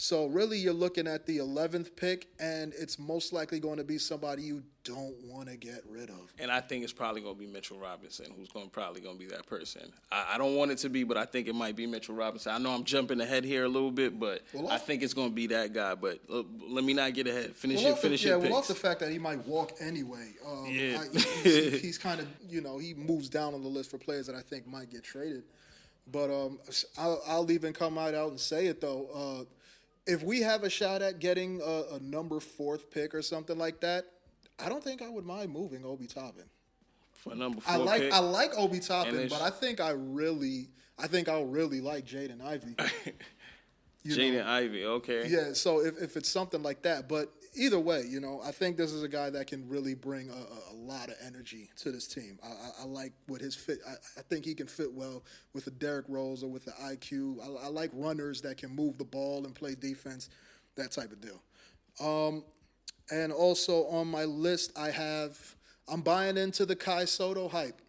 So 0.04 0.26
really, 0.26 0.58
you're 0.58 0.74
looking 0.74 1.08
at 1.08 1.26
the 1.26 1.38
11th 1.38 1.96
pick, 1.96 2.28
and 2.38 2.74
it's 2.78 3.00
most 3.00 3.32
likely 3.32 3.62
going 3.62 3.78
to 3.78 3.86
be 3.86 3.98
somebody 3.98 4.42
you 4.42 4.62
don't 4.84 5.16
want 5.24 5.48
to 5.48 5.56
get 5.56 5.82
rid 5.90 6.10
of. 6.10 6.34
And 6.38 6.52
I 6.52 6.60
think 6.60 6.84
it's 6.84 6.92
probably 6.92 7.22
going 7.22 7.36
to 7.36 7.40
be 7.40 7.48
Mitchell 7.48 7.80
Robinson, 7.80 8.26
who's 8.36 8.50
going 8.50 8.70
probably 8.70 9.00
going 9.00 9.18
to 9.18 9.20
be 9.20 9.34
that 9.34 9.48
person. 9.48 9.94
I, 10.12 10.32
I 10.34 10.38
don't 10.38 10.58
want 10.58 10.72
it 10.72 10.80
to 10.80 10.90
be, 10.90 11.06
but 11.06 11.16
I 11.16 11.24
think 11.24 11.48
it 11.48 11.56
might 11.56 11.78
be 11.78 11.88
Mitchell 11.88 12.16
Robinson. 12.16 12.52
I 12.52 12.58
know 12.58 12.72
I'm 12.72 12.84
jumping 12.84 13.22
ahead 13.22 13.46
here 13.46 13.64
a 13.64 13.70
little 13.70 13.92
bit, 13.92 14.20
but 14.20 14.42
Well, 14.52 14.68
I 14.70 14.78
think 14.78 15.04
it's 15.04 15.14
going 15.14 15.30
to 15.30 15.34
be 15.34 15.48
that 15.48 15.72
guy. 15.72 15.96
But 15.96 16.20
uh, 16.30 16.44
let 16.68 16.84
me 16.84 16.94
not 16.94 17.14
get 17.14 17.28
ahead. 17.28 17.56
Finish 17.56 17.78
Well, 17.78 17.86
your 17.86 17.94
off 17.94 18.02
the, 18.02 18.08
finish 18.08 18.26
yeah, 18.26 18.32
your 18.32 18.40
well, 18.40 18.56
off 18.56 18.68
the 18.68 18.76
fact 18.76 19.00
that 19.00 19.10
he 19.10 19.20
might 19.20 19.48
walk 19.48 19.72
anyway. 19.80 20.34
Um, 20.46 20.66
Yeah. 20.66 21.02
I, 21.02 21.18
he's, 21.44 21.82
he's 21.82 21.98
kind 21.98 22.20
of, 22.20 22.28
you 22.50 22.60
know, 22.60 22.78
he 22.78 22.94
moves 22.94 23.30
down 23.30 23.54
on 23.54 23.62
the 23.62 23.70
list 23.70 23.90
for 23.90 24.00
players 24.00 24.28
that 24.28 24.36
I 24.36 24.42
think 24.42 24.68
might 24.68 24.92
get 24.92 25.06
traded. 25.06 25.44
But 26.12 26.30
um, 26.30 26.60
I'll, 26.98 27.24
I'll 27.26 27.52
even 27.52 27.72
come 27.72 27.96
right 27.96 28.14
out 28.14 28.32
and 28.32 28.40
say 28.40 28.68
it 28.68 28.82
though. 28.82 29.08
Uh, 29.16 29.46
if 30.06 30.24
we 30.24 30.42
have 30.42 30.64
a 30.64 30.70
shot 30.70 31.02
at 31.02 31.20
getting 31.20 31.62
a, 31.62 31.96
a 31.96 32.00
number 32.00 32.40
fourth 32.40 32.92
pick 32.92 33.16
or 33.16 33.22
something 33.22 33.58
like 33.58 33.82
that, 33.82 34.06
I 34.60 34.70
don't 34.70 34.84
think 34.84 35.02
I 35.02 35.10
would 35.10 35.26
mind 35.26 35.52
moving 35.52 35.86
Obi 35.86 36.08
Toppin. 36.08 36.46
For 37.14 37.36
number 37.36 37.62
four 37.62 37.74
I 37.74 37.78
like 37.78 38.02
pick. 38.02 38.14
I 38.14 38.20
like 38.20 38.52
Obi 38.58 38.80
Toppin, 38.80 39.28
but 39.30 39.42
I 39.42 39.50
think 39.50 39.80
I 39.80 39.92
really 39.92 40.70
I 40.98 41.08
think 41.08 41.30
I'll 41.30 41.46
really 41.46 41.82
like 41.82 42.06
Jaden 42.06 42.44
know? 44.04 44.16
Jaden 44.16 44.46
Ivey, 44.46 44.86
okay. 44.86 45.28
Yeah, 45.28 45.54
so 45.54 45.80
if, 45.80 46.02
if 46.02 46.18
it's 46.18 46.30
something 46.30 46.62
like 46.62 46.82
that, 46.84 47.08
but 47.08 47.32
either 47.56 47.80
way, 47.80 48.04
you 48.08 48.20
know, 48.20 48.42
I 48.44 48.52
think 48.52 48.78
this 48.78 48.92
is 48.92 49.04
a 49.04 49.08
guy 49.08 49.30
that 49.30 49.48
can 49.48 49.68
really 49.68 49.94
bring 49.94 50.30
a, 50.30 50.34
a, 50.34 50.74
a 50.74 50.76
lot 50.76 51.10
of 51.10 51.16
energy 51.26 51.70
to 51.78 51.92
this 51.92 52.08
team. 52.08 52.40
I, 52.44 52.48
I, 52.48 52.70
I 52.82 52.86
like 52.86 53.14
what 53.28 53.42
his 53.42 53.56
fit. 53.56 53.80
I, 53.88 53.94
I 54.18 54.22
think 54.24 54.46
he 54.46 54.54
can 54.54 54.68
fit 54.68 54.92
well 54.94 55.24
with 55.54 55.66
the 55.66 55.72
Derrick 55.72 56.06
Rose 56.08 56.44
or 56.44 56.50
with 56.50 56.66
the 56.66 56.72
IQ. 56.72 57.38
I, 57.42 57.66
I 57.66 57.68
like 57.70 57.92
runners 57.94 58.42
that 58.42 58.58
can 58.58 58.76
move 58.76 58.98
the 58.98 59.04
ball 59.06 59.46
and 59.46 59.54
play 59.56 59.76
defense, 59.76 60.30
that 60.76 60.92
type 60.92 61.12
of 61.12 61.22
deal. 61.22 61.42
Um, 62.00 62.44
and 63.12 63.32
also 63.32 63.86
on 63.88 64.08
my 64.08 64.24
list, 64.26 64.72
I 64.78 64.90
have 64.90 65.56
I'm 65.88 66.02
buying 66.02 66.38
into 66.38 66.66
the 66.66 66.76
Kai 66.76 67.06
Sotto 67.06 67.50
hype. 67.50 67.82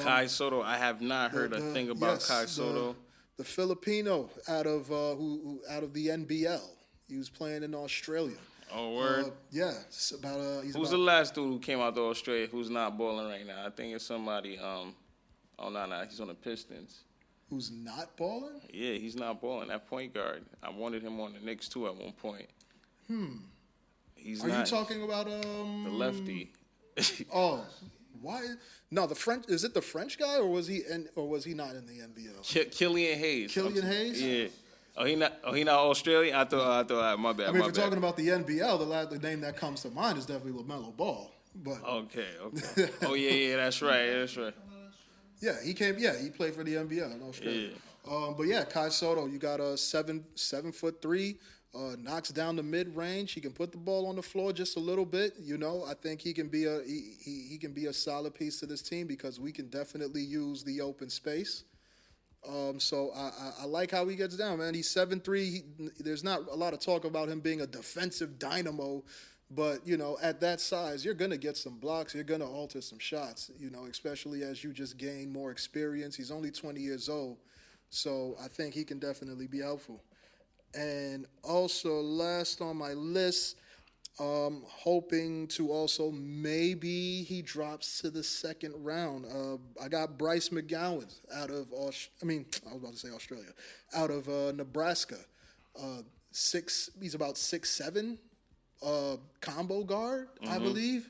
Kai 0.00 0.26
Sotto, 0.26 0.62
I 0.62 0.76
have 0.78 1.02
not 1.02 1.30
heard 1.32 1.52
a 1.52 1.60
The- 1.60 1.72
thing 1.72 1.90
about 1.90 2.14
yes, 2.20 2.28
Kai 2.28 2.42
the- 2.42 2.48
Sotto. 2.48 2.96
The, 3.36 3.44
Filipino 3.44 4.30
out 4.48 4.64
of 4.66 4.90
uh, 4.92 5.16
who, 5.16 5.40
who 5.42 5.60
out 5.68 5.82
of 5.82 5.92
the 5.92 6.06
NBL. 6.06 6.62
He 7.08 7.18
was 7.18 7.28
playing 7.28 7.64
in 7.64 7.74
Australia. 7.74 8.36
Oh, 8.76 8.94
word. 8.96 9.26
Uh, 9.26 9.30
yeah, 9.50 9.72
it's 9.86 10.10
about 10.12 10.40
uh, 10.40 10.60
he's 10.62 10.74
Who's 10.74 10.88
about, 10.88 10.96
the 10.98 11.02
last 11.02 11.34
dude 11.34 11.52
who 11.52 11.58
came 11.60 11.80
out 11.80 11.94
to 11.94 12.00
Australia 12.02 12.48
who's 12.50 12.68
not 12.70 12.98
balling 12.98 13.28
right 13.28 13.46
now? 13.46 13.64
I 13.66 13.70
think 13.70 13.94
it's 13.94 14.04
somebody. 14.04 14.58
Um, 14.58 14.94
oh 15.58 15.68
no, 15.70 15.86
no, 15.86 16.04
he's 16.08 16.18
on 16.20 16.28
the 16.28 16.34
Pistons. 16.34 17.00
who's 17.50 17.70
not 17.70 18.16
balling. 18.16 18.60
Yeah, 18.72 18.94
he's 18.94 19.14
not 19.16 19.40
balling. 19.40 19.68
That 19.68 19.88
point 19.88 20.12
guard. 20.12 20.42
I 20.62 20.70
wanted 20.70 21.02
him 21.02 21.20
on 21.20 21.34
the 21.34 21.40
Knicks 21.40 21.68
too 21.68 21.86
at 21.86 21.94
one 21.94 22.12
point. 22.12 22.46
Hmm. 23.06 23.36
He's 24.16 24.42
Are 24.44 24.48
not 24.48 24.60
you 24.70 24.76
talking 24.76 25.02
about 25.02 25.28
um? 25.28 25.84
the 25.84 25.90
lefty. 25.90 26.52
Oh, 27.32 27.64
why? 28.22 28.40
No, 28.90 29.06
the 29.06 29.14
French. 29.16 29.44
Is 29.48 29.64
it 29.64 29.74
the 29.74 29.82
French 29.82 30.18
guy, 30.18 30.36
or 30.38 30.46
was 30.46 30.66
he? 30.66 30.82
In, 30.88 31.08
or 31.16 31.28
was 31.28 31.44
he 31.44 31.54
not 31.54 31.70
in 31.74 31.86
the 31.86 31.98
NBL? 32.00 32.42
Ki- 32.42 32.64
Killian 32.66 33.18
Hayes. 33.18 33.52
Killian 33.52 33.84
Hayes? 33.84 34.22
Yeah. 34.22 34.46
Oh, 34.96 35.04
he 35.04 35.16
not. 35.16 35.32
Oh, 35.42 35.52
he 35.52 35.64
not 35.64 35.78
Australian. 35.78 36.34
I 36.36 36.44
thought. 36.44 36.84
I 36.84 36.86
thought. 36.86 37.18
My 37.18 37.32
bad. 37.32 37.48
I 37.48 37.52
mean, 37.52 37.60
my 37.62 37.66
if 37.68 37.74
bad. 37.74 37.78
we're 37.78 37.84
talking 37.84 37.98
about 37.98 38.16
the 38.16 38.28
NBL, 38.28 38.78
the, 38.78 38.84
la- 38.84 39.04
the 39.06 39.18
name 39.18 39.40
that 39.40 39.56
comes 39.56 39.82
to 39.82 39.90
mind 39.90 40.18
is 40.18 40.26
definitely 40.26 40.62
LaMelo 40.62 40.96
Ball. 40.96 41.30
But 41.56 41.82
Okay. 41.84 42.26
Okay. 42.44 42.90
oh 43.02 43.14
yeah, 43.14 43.30
yeah. 43.30 43.56
That's 43.56 43.80
right. 43.82 44.06
That's 44.10 44.36
right. 44.36 44.54
yeah, 45.40 45.56
he 45.64 45.74
came. 45.74 45.96
Yeah, 45.98 46.16
he 46.20 46.30
played 46.30 46.54
for 46.54 46.64
the 46.64 46.74
NBL 46.74 47.14
in 47.14 47.22
Australia. 47.22 47.70
Um, 48.10 48.34
but 48.36 48.44
yeah, 48.46 48.64
Kai 48.64 48.88
Sotto, 48.88 49.26
you 49.26 49.38
got 49.38 49.60
a 49.60 49.76
seven 49.76 50.24
seven 50.34 50.72
foot 50.72 51.00
three. 51.00 51.38
Uh, 51.74 51.96
knocks 51.98 52.28
down 52.28 52.54
the 52.54 52.62
mid 52.62 52.94
range. 52.94 53.32
He 53.32 53.40
can 53.40 53.50
put 53.50 53.72
the 53.72 53.78
ball 53.78 54.06
on 54.06 54.14
the 54.14 54.22
floor 54.22 54.52
just 54.52 54.76
a 54.76 54.80
little 54.80 55.04
bit. 55.04 55.34
You 55.40 55.58
know, 55.58 55.84
I 55.88 55.94
think 55.94 56.20
he 56.20 56.32
can 56.32 56.46
be 56.48 56.66
a 56.66 56.82
he, 56.86 57.14
he, 57.20 57.46
he 57.50 57.58
can 57.58 57.72
be 57.72 57.86
a 57.86 57.92
solid 57.92 58.32
piece 58.34 58.60
to 58.60 58.66
this 58.66 58.80
team 58.80 59.08
because 59.08 59.40
we 59.40 59.50
can 59.50 59.68
definitely 59.68 60.22
use 60.22 60.62
the 60.62 60.80
open 60.80 61.10
space. 61.10 61.64
Um, 62.48 62.78
so 62.78 63.10
I, 63.14 63.20
I, 63.20 63.52
I 63.62 63.64
like 63.66 63.90
how 63.90 64.06
he 64.06 64.16
gets 64.16 64.36
down, 64.36 64.58
man. 64.58 64.74
He's 64.74 64.90
seven 64.90 65.20
three. 65.20 65.50
He, 65.50 65.62
there's 66.00 66.24
not 66.24 66.42
a 66.50 66.54
lot 66.54 66.72
of 66.74 66.80
talk 66.80 67.04
about 67.04 67.28
him 67.28 67.40
being 67.40 67.60
a 67.60 67.66
defensive 67.66 68.38
dynamo, 68.38 69.02
but 69.50 69.86
you 69.86 69.96
know, 69.96 70.18
at 70.22 70.40
that 70.40 70.60
size, 70.60 71.04
you're 71.04 71.14
gonna 71.14 71.36
get 71.36 71.56
some 71.56 71.78
blocks. 71.78 72.14
You're 72.14 72.24
gonna 72.24 72.50
alter 72.50 72.80
some 72.80 72.98
shots. 72.98 73.50
You 73.58 73.70
know, 73.70 73.86
especially 73.86 74.42
as 74.42 74.62
you 74.62 74.72
just 74.72 74.98
gain 74.98 75.32
more 75.32 75.50
experience. 75.50 76.16
He's 76.16 76.30
only 76.30 76.50
20 76.50 76.80
years 76.80 77.08
old, 77.08 77.38
so 77.90 78.36
I 78.42 78.48
think 78.48 78.74
he 78.74 78.84
can 78.84 78.98
definitely 78.98 79.46
be 79.46 79.60
helpful. 79.60 80.02
And 80.74 81.26
also, 81.42 82.00
last 82.00 82.60
on 82.60 82.76
my 82.76 82.92
list, 82.94 83.56
Um, 84.20 84.62
hoping 84.68 85.48
to 85.48 85.72
also 85.72 86.12
maybe 86.12 87.24
he 87.24 87.42
drops 87.42 88.00
to 88.00 88.10
the 88.10 88.22
second 88.22 88.72
round. 88.84 89.26
Uh, 89.26 89.56
I 89.82 89.88
got 89.88 90.16
Bryce 90.16 90.50
McGowens 90.50 91.16
out 91.34 91.50
of 91.50 91.66
I 92.22 92.24
mean 92.24 92.46
I 92.64 92.74
was 92.74 92.82
about 92.82 92.92
to 92.92 92.98
say 92.98 93.08
Australia, 93.10 93.50
out 93.92 94.10
of 94.10 94.28
uh, 94.28 94.52
Nebraska. 94.52 95.18
Uh, 95.76 96.02
six, 96.30 96.90
he's 97.00 97.16
about 97.16 97.36
six 97.36 97.70
seven, 97.70 98.18
uh, 98.86 99.16
combo 99.40 99.82
guard, 99.82 100.28
I 100.48 100.58
believe. 100.58 101.08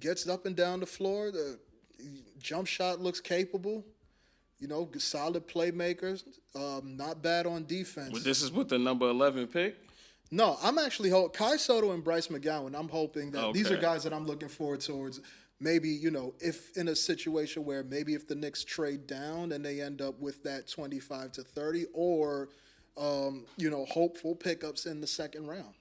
Gets 0.00 0.28
up 0.28 0.44
and 0.44 0.56
down 0.56 0.80
the 0.80 0.86
floor. 0.86 1.30
The 1.30 1.56
jump 2.40 2.66
shot 2.66 3.00
looks 3.00 3.20
capable. 3.20 3.84
You 4.58 4.66
know, 4.66 4.88
solid 4.98 5.46
playmakers. 5.46 6.24
Um, 6.56 6.96
not 6.96 7.22
bad 7.22 7.46
on 7.46 7.64
defense. 7.66 8.10
But 8.12 8.24
this 8.24 8.42
is 8.42 8.50
with 8.50 8.68
the 8.68 8.78
number 8.78 9.08
eleven 9.08 9.46
pick. 9.46 9.76
No, 10.34 10.58
I'm 10.64 10.78
actually 10.78 11.10
hope 11.10 11.32
Kai 11.32 11.56
Sotto 11.56 11.92
and 11.92 12.02
Bryce 12.02 12.26
McGowens. 12.26 12.74
I'm 12.76 12.88
hoping 12.88 13.30
that 13.30 13.52
these 13.52 13.70
are 13.70 13.76
guys 13.76 14.02
that 14.02 14.12
I'm 14.12 14.26
looking 14.26 14.48
forward 14.48 14.80
towards. 14.80 15.20
Maybe 15.60 15.88
you 15.88 16.10
know, 16.10 16.34
if 16.40 16.76
in 16.76 16.88
a 16.88 16.96
situation 16.96 17.64
where 17.64 17.84
maybe 17.84 18.14
if 18.14 18.26
the 18.26 18.34
Knicks 18.34 18.64
trade 18.64 19.06
down 19.06 19.52
and 19.52 19.64
they 19.64 19.80
end 19.80 20.02
up 20.02 20.18
with 20.18 20.42
that 20.42 20.68
25 20.68 21.30
to 21.32 21.42
30, 21.44 21.86
or 21.92 22.48
um, 22.96 23.44
you 23.56 23.70
know, 23.70 23.84
hopeful 23.84 24.34
pickups 24.34 24.86
in 24.86 25.00
the 25.00 25.06
second 25.06 25.46
round. 25.46 25.72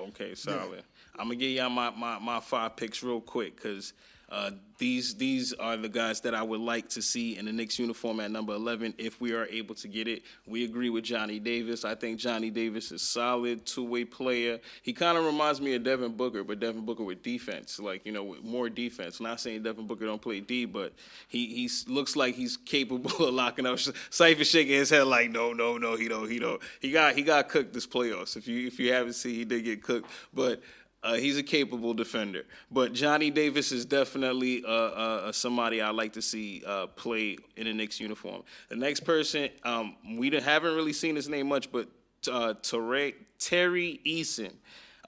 Okay, 0.00 0.34
solid. 0.34 0.82
I'm 1.16 1.26
gonna 1.26 1.36
give 1.36 1.52
y'all 1.52 1.70
my, 1.70 1.90
my, 1.90 2.18
my 2.18 2.40
five 2.40 2.74
picks 2.74 3.04
real 3.04 3.20
quick 3.20 3.54
because 3.54 3.92
uh, 4.32 4.50
these 4.78 5.14
these 5.14 5.52
are 5.52 5.76
the 5.76 5.90
guys 5.90 6.22
that 6.22 6.34
I 6.34 6.42
would 6.42 6.60
like 6.60 6.88
to 6.90 7.02
see 7.02 7.36
in 7.36 7.44
the 7.44 7.52
Knicks 7.52 7.78
uniform 7.78 8.18
at 8.18 8.30
number 8.30 8.54
11 8.54 8.94
if 8.96 9.20
we 9.20 9.34
are 9.34 9.44
able 9.46 9.74
to 9.74 9.86
get 9.86 10.08
it. 10.08 10.22
We 10.46 10.64
agree 10.64 10.88
with 10.88 11.04
Johnny 11.04 11.38
Davis. 11.38 11.84
I 11.84 11.94
think 11.94 12.18
Johnny 12.18 12.48
Davis 12.48 12.90
is 12.92 13.02
solid 13.02 13.66
two 13.66 13.84
way 13.84 14.06
player. 14.06 14.58
He 14.82 14.94
kind 14.94 15.18
of 15.18 15.26
reminds 15.26 15.60
me 15.60 15.74
of 15.74 15.84
Devin 15.84 16.16
Booker, 16.16 16.44
but 16.44 16.60
Devin 16.60 16.86
Booker 16.86 17.04
with 17.04 17.22
defense, 17.22 17.78
like 17.78 18.06
you 18.06 18.12
know, 18.12 18.24
with 18.24 18.42
more 18.42 18.70
defense. 18.70 19.20
Not 19.20 19.38
saying 19.38 19.64
Devin 19.64 19.86
Booker 19.86 20.06
don't 20.06 20.22
play 20.22 20.40
D, 20.40 20.64
but 20.64 20.94
he 21.28 21.46
he 21.46 21.70
looks 21.86 22.16
like 22.16 22.34
he's 22.34 22.56
capable 22.56 23.26
of 23.26 23.34
locking 23.34 23.66
up. 23.66 23.78
Cypher 24.10 24.44
shaking 24.44 24.74
his 24.74 24.88
head 24.88 25.06
like, 25.06 25.30
no, 25.30 25.52
no, 25.52 25.76
no, 25.76 25.94
he 25.94 26.08
don't, 26.08 26.30
he 26.30 26.38
don't. 26.38 26.60
He 26.80 26.90
got 26.90 27.14
he 27.14 27.22
got 27.22 27.50
cooked 27.50 27.74
this 27.74 27.86
playoffs. 27.86 28.36
If 28.36 28.48
you 28.48 28.66
if 28.66 28.80
you 28.80 28.94
haven't 28.94 29.12
seen, 29.12 29.34
he 29.34 29.44
did 29.44 29.62
get 29.62 29.82
cooked, 29.82 30.10
but. 30.32 30.62
Uh, 31.02 31.14
he's 31.14 31.36
a 31.36 31.42
capable 31.42 31.94
defender, 31.94 32.44
but 32.70 32.92
Johnny 32.92 33.28
Davis 33.30 33.72
is 33.72 33.84
definitely 33.84 34.64
uh, 34.64 34.68
uh, 34.68 35.32
somebody 35.32 35.80
I 35.80 35.90
like 35.90 36.12
to 36.12 36.22
see 36.22 36.62
uh, 36.64 36.86
play 36.86 37.38
in 37.56 37.66
a 37.66 37.74
Knicks 37.74 37.98
uniform. 37.98 38.42
The 38.68 38.76
next 38.76 39.00
person, 39.00 39.48
um, 39.64 39.96
we 40.16 40.30
haven't 40.30 40.76
really 40.76 40.92
seen 40.92 41.16
his 41.16 41.28
name 41.28 41.48
much, 41.48 41.72
but 41.72 41.88
uh, 42.30 42.54
Tari, 42.54 43.16
Tari 43.40 44.00
Eason 44.06 44.52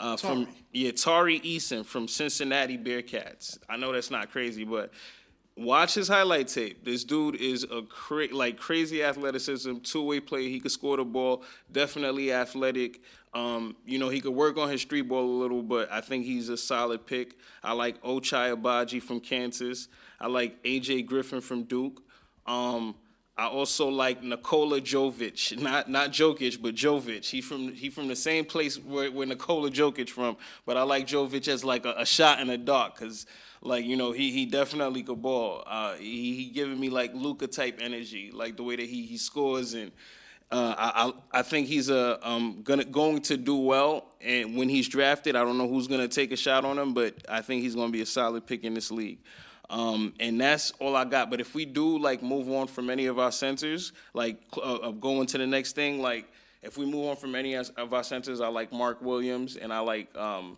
uh, 0.01 0.17
from 0.17 0.49
yeah 0.73 0.91
Tari 0.91 1.41
Eason 1.41 1.85
from 1.85 2.09
Cincinnati 2.09 2.77
Bearcats. 2.77 3.59
I 3.69 3.77
know 3.77 3.93
that's 3.93 4.11
not 4.11 4.31
crazy, 4.31 4.65
but 4.65 4.93
watch 5.57 5.95
his 5.95 6.09
highlight 6.09 6.49
tape. 6.49 6.85
This 6.85 7.05
dude 7.05 7.37
is 7.37 7.65
a 7.65 7.83
cra- 7.83 8.33
like 8.33 8.59
crazy 8.59 9.03
athleticism, 9.03 9.79
two 9.79 10.03
way 10.03 10.21
player. 10.21 10.49
He 10.49 10.61
could 10.61 10.73
score 10.73 10.97
the 10.97 11.05
ball. 11.05 11.43
Definitely 11.71 12.33
athletic. 12.33 13.01
Um, 13.33 13.77
you 13.85 13.99
know, 13.99 14.09
he 14.09 14.21
could 14.21 14.33
work 14.35 14.57
on 14.57 14.71
his 14.71 14.83
street 14.83 15.03
ball 15.03 15.25
a 15.25 15.39
little, 15.41 15.63
but 15.63 15.91
I 15.91 16.01
think 16.01 16.25
he's 16.25 16.49
a 16.49 16.57
solid 16.57 17.05
pick. 17.05 17.37
I 17.63 17.73
like 17.73 18.01
Ochai 18.03 18.55
Agbaji 18.55 19.03
from 19.03 19.21
Kansas. 19.21 19.89
I 20.21 20.29
like 20.29 20.63
AJ 20.63 21.07
Griffin 21.07 21.41
from 21.41 21.65
Duke. 21.65 22.03
Um, 22.47 22.95
I 23.37 23.47
also 23.49 23.89
like 23.89 24.23
Nikola 24.23 24.81
Jovic, 24.81 25.61
not 25.61 25.91
not 25.91 26.13
Jokic, 26.13 26.63
but 26.63 26.77
Jovic. 26.77 27.29
He 27.29 27.41
from 27.41 27.73
he 27.73 27.91
from 27.91 28.07
the 28.07 28.15
same 28.15 28.45
place 28.45 28.79
where, 28.79 29.11
where 29.11 29.27
Nikola 29.27 29.71
Jokic 29.71 30.09
from, 30.09 30.37
but 30.65 30.77
I 30.77 30.83
like 30.83 31.09
Jovic 31.09 31.49
as 31.49 31.65
like 31.65 31.85
a, 31.85 31.95
a 31.99 32.07
shot 32.07 32.39
in 32.39 32.47
the 32.47 32.57
dark 32.57 32.97
because 32.97 33.27
like 33.65 33.85
you 33.85 33.97
know 33.97 34.13
he 34.13 34.31
he 34.31 34.47
definitely 34.47 35.03
could 35.03 35.21
ball. 35.21 35.65
Uh, 35.67 35.95
he 35.95 36.37
he 36.37 36.45
giving 36.47 36.79
me 36.79 36.91
like 36.91 37.13
Luka 37.15 37.47
type 37.47 37.79
energy, 37.81 38.31
like 38.33 38.57
the 38.57 38.63
way 38.63 38.77
that 38.77 38.87
he 38.87 39.07
he 39.07 39.17
scores 39.17 39.75
and. 39.75 39.91
Uh, 40.53 40.75
I, 41.33 41.39
I 41.41 41.43
think 41.43 41.67
he's 41.67 41.91
uh, 41.91 42.19
um, 42.23 42.61
gonna 42.63 42.85
going 42.85 43.23
to 43.23 43.37
do 43.37 43.57
well, 43.57 44.05
and 44.21 44.57
when 44.57 44.69
he's 44.69 44.87
drafted, 44.87 45.35
I 45.35 45.43
don't 45.43 45.59
know 45.59 45.67
who's 45.67 45.89
gonna 45.89 46.07
take 46.07 46.31
a 46.31 46.37
shot 46.37 46.65
on 46.65 46.79
him, 46.79 46.93
but 46.95 47.15
I 47.29 47.41
think 47.41 47.63
he's 47.63 47.75
gonna 47.75 47.91
be 47.91 48.03
a 48.03 48.07
solid 48.07 48.47
pick 48.47 48.63
in 48.63 48.75
this 48.75 48.93
league. 48.93 49.19
Um, 49.71 50.13
and 50.21 50.41
that's 50.41 50.71
all 50.79 50.95
I 50.95 51.07
got. 51.07 51.31
But 51.31 51.41
if 51.41 51.55
we 51.55 51.65
do 51.65 51.99
like 51.99 52.23
move 52.23 52.49
on 52.51 52.69
from 52.69 52.91
any 52.91 53.07
of 53.07 53.19
our 53.19 53.33
centers, 53.33 53.93
like 54.13 54.39
uh, 54.57 54.61
uh, 54.61 54.91
going 54.91 55.27
to 55.29 55.39
the 55.39 55.47
next 55.47 55.73
thing, 55.73 56.01
like 56.01 56.31
if 56.63 56.79
we 56.79 56.87
move 56.87 57.07
on 57.07 57.17
from 57.17 57.35
any 57.35 57.55
of 57.55 57.93
our 57.93 58.05
centers, 58.05 58.41
I 58.41 58.49
like 58.49 58.73
Mark 58.73 59.03
Williams, 59.03 59.57
and 59.57 59.73
I 59.73 59.81
like 59.81 60.15
um, 60.17 60.57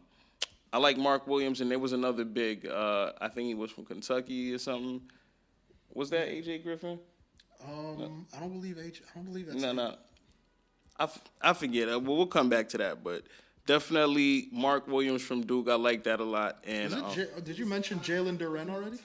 I 0.76 0.78
like 0.78 0.98
Mark 0.98 1.26
Williams, 1.26 1.62
and 1.62 1.70
there 1.70 1.78
was 1.78 1.94
another 1.94 2.22
big. 2.22 2.66
Uh, 2.66 3.12
I 3.18 3.28
think 3.28 3.46
he 3.48 3.54
was 3.54 3.70
from 3.70 3.86
Kentucky 3.86 4.52
or 4.52 4.58
something. 4.58 5.00
Was 5.94 6.10
that 6.10 6.28
AJ 6.28 6.64
Griffin? 6.64 6.98
Um, 7.66 8.26
I 8.36 8.40
don't 8.40 8.52
believe 8.52 8.76
AJ. 8.76 9.00
I 9.00 9.14
don't 9.14 9.24
believe 9.24 9.46
that's 9.46 9.58
No, 9.58 9.72
no. 9.72 9.94
I, 10.98 11.04
f- 11.04 11.24
I 11.40 11.54
forget. 11.54 11.88
Uh, 11.88 11.98
well, 11.98 12.18
we'll 12.18 12.26
come 12.26 12.50
back 12.50 12.68
to 12.70 12.78
that, 12.78 13.02
but 13.02 13.22
definitely 13.66 14.48
Mark 14.52 14.86
Williams 14.86 15.22
from 15.22 15.46
Duke. 15.46 15.70
I 15.70 15.76
like 15.76 16.04
that 16.04 16.20
a 16.20 16.24
lot. 16.24 16.58
And 16.66 16.92
Is 16.92 16.92
it 16.92 17.02
um, 17.04 17.14
J- 17.14 17.28
did 17.42 17.58
you 17.58 17.64
mention 17.64 17.98
Jalen 18.00 18.36
Duren 18.36 18.68
already? 18.68 18.98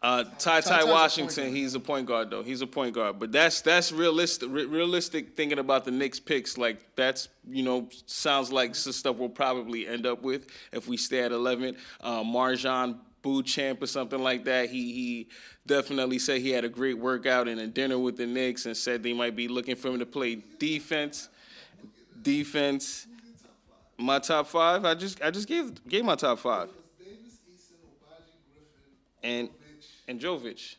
Uh, 0.00 0.22
Ty 0.22 0.60
Ty 0.60 0.60
Ty's 0.60 0.84
a 0.84 0.86
Washington, 0.86 1.52
he's 1.52 1.74
a 1.74 1.80
point 1.80 2.06
guard 2.06 2.30
though. 2.30 2.44
He's 2.44 2.60
a 2.60 2.68
point 2.68 2.94
guard, 2.94 3.18
but 3.18 3.32
that's 3.32 3.62
that's 3.62 3.90
realistic. 3.90 4.48
Re- 4.50 4.64
realistic 4.64 5.36
thinking 5.36 5.58
about 5.58 5.84
the 5.84 5.90
Knicks 5.90 6.20
picks, 6.20 6.56
like 6.56 6.94
that's 6.94 7.28
you 7.48 7.64
know 7.64 7.88
sounds 8.06 8.52
like 8.52 8.76
some 8.76 8.92
stuff 8.92 9.16
we'll 9.16 9.28
probably 9.28 9.88
end 9.88 10.06
up 10.06 10.22
with 10.22 10.46
if 10.72 10.86
we 10.86 10.96
stay 10.96 11.20
at 11.22 11.32
eleven. 11.32 11.76
Uh, 12.00 12.22
MarJon 12.22 12.98
Beauchamp 13.22 13.82
or 13.82 13.88
something 13.88 14.22
like 14.22 14.44
that. 14.44 14.70
He 14.70 14.92
he 14.92 15.28
definitely 15.66 16.20
said 16.20 16.42
he 16.42 16.50
had 16.50 16.64
a 16.64 16.68
great 16.68 16.98
workout 16.98 17.48
and 17.48 17.60
a 17.60 17.66
dinner 17.66 17.98
with 17.98 18.16
the 18.16 18.26
Knicks, 18.26 18.66
and 18.66 18.76
said 18.76 19.02
they 19.02 19.12
might 19.12 19.34
be 19.34 19.48
looking 19.48 19.74
for 19.74 19.88
him 19.88 19.98
to 19.98 20.06
play 20.06 20.38
defense. 20.60 21.28
Defense. 22.22 23.08
My 23.96 24.20
top 24.20 24.46
five. 24.46 24.84
I 24.84 24.94
just 24.94 25.20
I 25.22 25.32
just 25.32 25.48
gave 25.48 25.88
gave 25.88 26.04
my 26.04 26.14
top 26.14 26.38
five. 26.38 26.68
And 29.24 29.48
and 30.08 30.18
Jovic. 30.18 30.76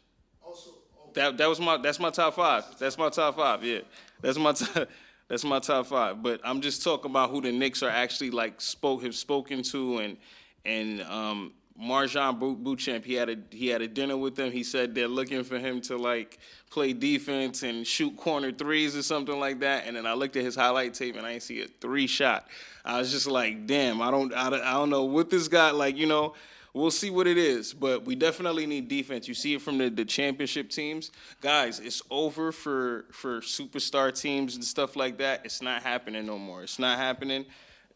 That 1.14 1.38
that 1.38 1.48
was 1.48 1.60
my 1.60 1.78
that's 1.78 2.00
my 2.00 2.10
top 2.10 2.36
five. 2.36 2.66
That's 2.78 2.98
my 2.98 3.10
top 3.10 3.38
five. 3.38 3.64
Yeah, 3.64 3.80
that's 4.22 4.38
my 4.38 4.52
top, 4.52 4.90
that's 5.28 5.44
my 5.44 5.60
top 5.60 5.88
five. 5.88 6.22
But 6.22 6.42
I'm 6.44 6.62
just 6.62 6.84
talking 6.84 7.10
about 7.12 7.30
who 7.30 7.42
the 7.42 7.52
Knicks 7.52 7.82
are 7.82 7.90
actually 7.90 8.32
like 8.32 8.60
spoke 8.60 9.04
have 9.04 9.16
spoken 9.16 9.64
to 9.64 10.00
and 10.00 10.18
and 10.66 11.02
um, 11.04 11.54
MarJon 11.82 12.64
Beauchamp. 12.64 13.06
He 13.06 13.14
had 13.14 13.30
a 13.30 13.38
he 13.52 13.68
had 13.68 13.82
a 13.82 13.88
dinner 13.88 14.18
with 14.18 14.36
them. 14.36 14.52
He 14.52 14.64
said 14.64 14.94
they're 14.94 15.08
looking 15.08 15.44
for 15.44 15.58
him 15.58 15.82
to 15.82 15.98
like 15.98 16.40
play 16.70 16.94
defense 16.94 17.64
and 17.64 17.88
shoot 17.88 18.16
corner 18.16 18.52
threes 18.52 18.96
or 18.96 19.02
something 19.02 19.40
like 19.40 19.62
that. 19.62 19.86
And 19.88 19.96
then 19.96 20.06
I 20.06 20.14
looked 20.14 20.36
at 20.36 20.44
his 20.44 20.56
highlight 20.56 20.94
tape 20.94 21.16
and 21.16 21.26
I 21.26 21.32
didn't 21.32 21.44
see 21.44 21.62
a 21.62 21.68
three 21.68 22.08
shot. 22.08 22.48
I 22.86 23.00
was 23.00 23.12
just 23.12 23.28
like, 23.28 23.66
damn, 23.66 24.02
I 24.02 24.12
don't 24.12 24.34
I 24.34 24.50
don't, 24.50 24.62
I 24.62 24.74
don't 24.74 24.90
know 24.90 25.06
what 25.06 25.30
this 25.30 25.48
guy 25.48 25.72
like. 25.72 25.98
You 25.98 26.08
know. 26.08 26.34
We'll 26.80 26.92
see 26.92 27.10
what 27.10 27.28
it 27.28 27.38
is, 27.38 27.74
but 27.74 28.06
we 28.06 28.16
definitely 28.16 28.66
need 28.66 28.88
defense. 28.88 29.28
You 29.28 29.34
see 29.34 29.54
it 29.54 29.62
from 29.62 29.78
the, 29.78 29.90
the 29.90 30.06
championship 30.06 30.70
teams, 30.70 31.12
guys. 31.42 31.82
It's 31.82 32.02
over 32.10 32.54
for 32.54 33.04
for 33.12 33.42
superstar 33.42 34.18
teams 34.18 34.56
and 34.56 34.64
stuff 34.64 34.96
like 34.96 35.18
that. 35.18 35.42
It's 35.44 35.62
not 35.62 35.84
happening 35.84 36.26
no 36.26 36.38
more. 36.38 36.64
It's 36.64 36.80
not 36.80 36.98
happening. 36.98 37.46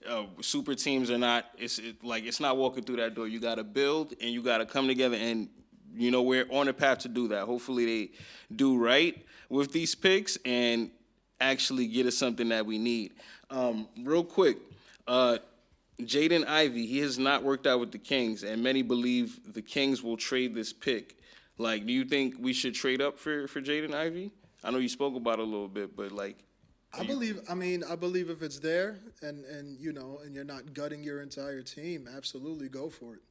Uh, 0.06 0.26
super 0.42 0.76
teams 0.76 1.10
are 1.10 1.18
not. 1.18 1.46
It's 1.58 1.80
it, 1.80 2.04
like 2.04 2.26
it's 2.26 2.42
not 2.42 2.58
walking 2.58 2.84
through 2.84 2.98
that 2.98 3.16
door. 3.16 3.26
You 3.26 3.40
got 3.40 3.56
to 3.56 3.64
build 3.64 4.16
and 4.20 4.32
you 4.32 4.42
got 4.42 4.58
to 4.58 4.66
come 4.66 4.88
together, 4.88 5.16
and 5.16 5.48
you 5.96 6.12
know 6.12 6.22
we're 6.22 6.46
on 6.52 6.68
a 6.68 6.74
path 6.74 7.00
to 7.00 7.08
do 7.08 7.30
that. 7.30 7.46
Hopefully 7.46 7.86
they 7.86 8.12
do 8.54 8.78
right 8.78 9.26
with 9.48 9.72
these 9.72 9.96
picks 9.96 10.38
and 10.44 10.92
actually 11.40 11.88
get 11.88 12.06
us 12.06 12.18
something 12.18 12.50
that 12.50 12.66
we 12.66 12.80
need. 12.80 13.14
Um, 13.50 13.88
real 14.04 14.26
quick. 14.26 14.58
Uh, 15.08 15.38
Jaden 16.02 16.48
Ivey, 16.48 16.86
he 16.86 17.00
has 17.00 17.20
not 17.20 17.44
worked 17.44 17.68
out 17.68 17.80
with 17.80 17.92
the 17.92 17.98
Kings, 17.98 18.44
and 18.44 18.64
many 18.64 18.82
believe 18.82 19.54
the 19.54 19.62
Kings 19.62 20.02
will 20.02 20.18
trade 20.18 20.56
this 20.56 20.74
pick. 20.74 21.18
Like, 21.58 21.86
do 21.86 21.94
you 21.94 22.04
think 22.06 22.36
we 22.40 22.54
should 22.54 22.74
trade 22.74 23.02
up 23.02 23.20
for 23.20 23.48
for 23.48 23.62
Jaden 23.62 23.94
Ivey? 23.94 24.32
I 24.64 24.72
know 24.72 24.80
you 24.80 24.90
spoke 24.90 25.16
about 25.16 25.40
it 25.40 25.44
a 25.44 25.46
little 25.46 25.68
bit, 25.68 25.96
but 25.96 26.12
like, 26.12 26.38
I 26.98 27.04
believe. 27.04 27.42
I 27.50 27.54
mean, 27.54 27.84
I 27.84 27.96
believe 27.96 28.30
if 28.30 28.42
it's 28.42 28.60
there, 28.60 29.00
and 29.22 29.46
and 29.46 29.80
you 29.80 29.94
know, 29.94 30.20
and 30.24 30.34
you're 30.34 30.44
not 30.44 30.74
gutting 30.74 31.04
your 31.04 31.22
entire 31.22 31.62
team, 31.62 32.08
absolutely 32.16 32.70
go 32.70 32.90
for 32.90 33.16
it. 33.16 33.22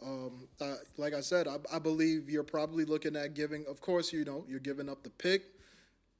Um, 0.00 0.48
uh, 0.60 0.76
like 0.96 1.12
I 1.12 1.20
said, 1.20 1.48
I, 1.48 1.56
I 1.72 1.78
believe 1.78 2.30
you're 2.30 2.44
probably 2.44 2.84
looking 2.84 3.16
at 3.16 3.34
giving. 3.34 3.64
Of 3.66 3.80
course, 3.80 4.12
you 4.12 4.24
know, 4.24 4.44
you're 4.48 4.60
giving 4.60 4.88
up 4.88 5.02
the 5.02 5.10
pick, 5.10 5.42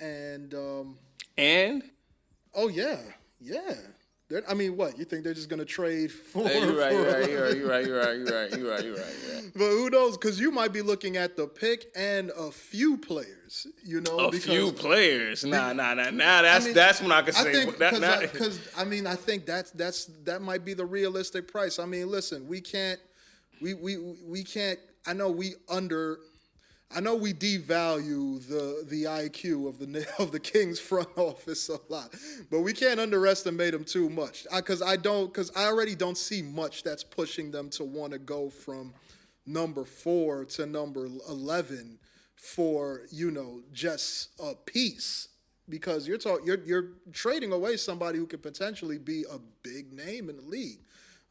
and 0.00 0.52
um, 0.54 0.98
and 1.36 1.82
oh 2.54 2.68
yeah, 2.68 2.98
yeah, 3.40 3.74
They're, 4.28 4.42
I 4.48 4.52
mean, 4.52 4.76
what 4.76 4.98
you 4.98 5.06
think 5.06 5.24
they're 5.24 5.32
just 5.32 5.48
going 5.48 5.58
to 5.58 5.64
trade 5.64 6.12
for? 6.32 6.46
Hey, 6.46 6.60
you're 6.60 6.78
right, 6.78 6.92
for 6.92 6.94
you're 6.96 7.12
right, 7.12 7.28
you're 7.28 7.40
right, 7.42 7.56
you're 7.56 7.68
right, 7.68 7.86
you're 7.86 8.00
right, 8.00 8.18
you're 8.18 8.30
right, 8.30 8.52
you're 8.52 8.70
right, 8.70 8.84
you're 8.84 9.34
right. 9.34 9.44
But 9.54 9.70
who 9.70 9.88
knows? 9.88 10.18
Because 10.18 10.38
you 10.38 10.50
might 10.50 10.72
be 10.72 10.82
looking 10.82 11.16
at 11.16 11.36
the 11.36 11.46
pick 11.46 11.86
and 11.96 12.30
a 12.36 12.50
few 12.50 12.98
players. 12.98 13.66
You 13.82 14.02
know, 14.02 14.18
A 14.18 14.32
few 14.32 14.72
players. 14.72 15.44
Nah, 15.44 15.72
nah, 15.72 15.94
nah, 15.94 16.10
nah. 16.10 16.42
That's 16.42 16.64
I 16.64 16.68
mean, 16.68 16.74
that's 16.74 17.00
when 17.00 17.12
I 17.12 17.22
can 17.22 17.34
I 17.34 17.42
say 17.42 17.52
think 17.52 17.78
that. 17.78 18.20
because 18.32 18.60
I, 18.76 18.82
I 18.82 18.84
mean 18.84 19.06
I 19.06 19.14
think 19.14 19.46
that's 19.46 19.70
that's 19.70 20.06
that 20.24 20.42
might 20.42 20.64
be 20.64 20.74
the 20.74 20.84
realistic 20.84 21.48
price. 21.50 21.78
I 21.78 21.86
mean, 21.86 22.10
listen, 22.10 22.46
we 22.46 22.60
can't 22.60 23.00
we 23.62 23.74
we 23.74 23.96
we 24.26 24.44
can't. 24.44 24.78
I 25.06 25.14
know 25.14 25.30
we 25.30 25.54
under. 25.70 26.18
I 26.90 27.00
know 27.00 27.16
we 27.16 27.34
devalue 27.34 28.46
the 28.48 28.84
the 28.86 29.04
IQ 29.04 29.68
of 29.68 29.78
the 29.78 30.06
of 30.18 30.32
the 30.32 30.40
Kings 30.40 30.80
front 30.80 31.08
office 31.16 31.68
a 31.68 31.78
lot, 31.88 32.14
but 32.50 32.60
we 32.60 32.72
can't 32.72 32.98
underestimate 32.98 33.72
them 33.72 33.84
too 33.84 34.08
much. 34.08 34.46
Because 34.54 34.80
I, 34.80 34.96
don't, 34.96 35.26
because 35.26 35.52
I 35.54 35.66
already 35.66 35.94
don't 35.94 36.16
see 36.16 36.40
much 36.40 36.82
that's 36.82 37.04
pushing 37.04 37.50
them 37.50 37.68
to 37.70 37.84
want 37.84 38.12
to 38.12 38.18
go 38.18 38.48
from 38.48 38.94
number 39.46 39.84
four 39.84 40.44
to 40.46 40.66
number 40.66 41.06
eleven 41.28 41.98
for 42.36 43.02
you 43.10 43.30
know 43.30 43.60
just 43.72 44.30
a 44.40 44.54
piece. 44.54 45.28
Because 45.68 46.08
you're 46.08 46.16
talk, 46.16 46.40
you're 46.46 46.64
you're 46.64 46.92
trading 47.12 47.52
away 47.52 47.76
somebody 47.76 48.18
who 48.18 48.26
could 48.26 48.42
potentially 48.42 48.96
be 48.96 49.26
a 49.30 49.38
big 49.62 49.92
name 49.92 50.30
in 50.30 50.36
the 50.36 50.42
league. 50.42 50.80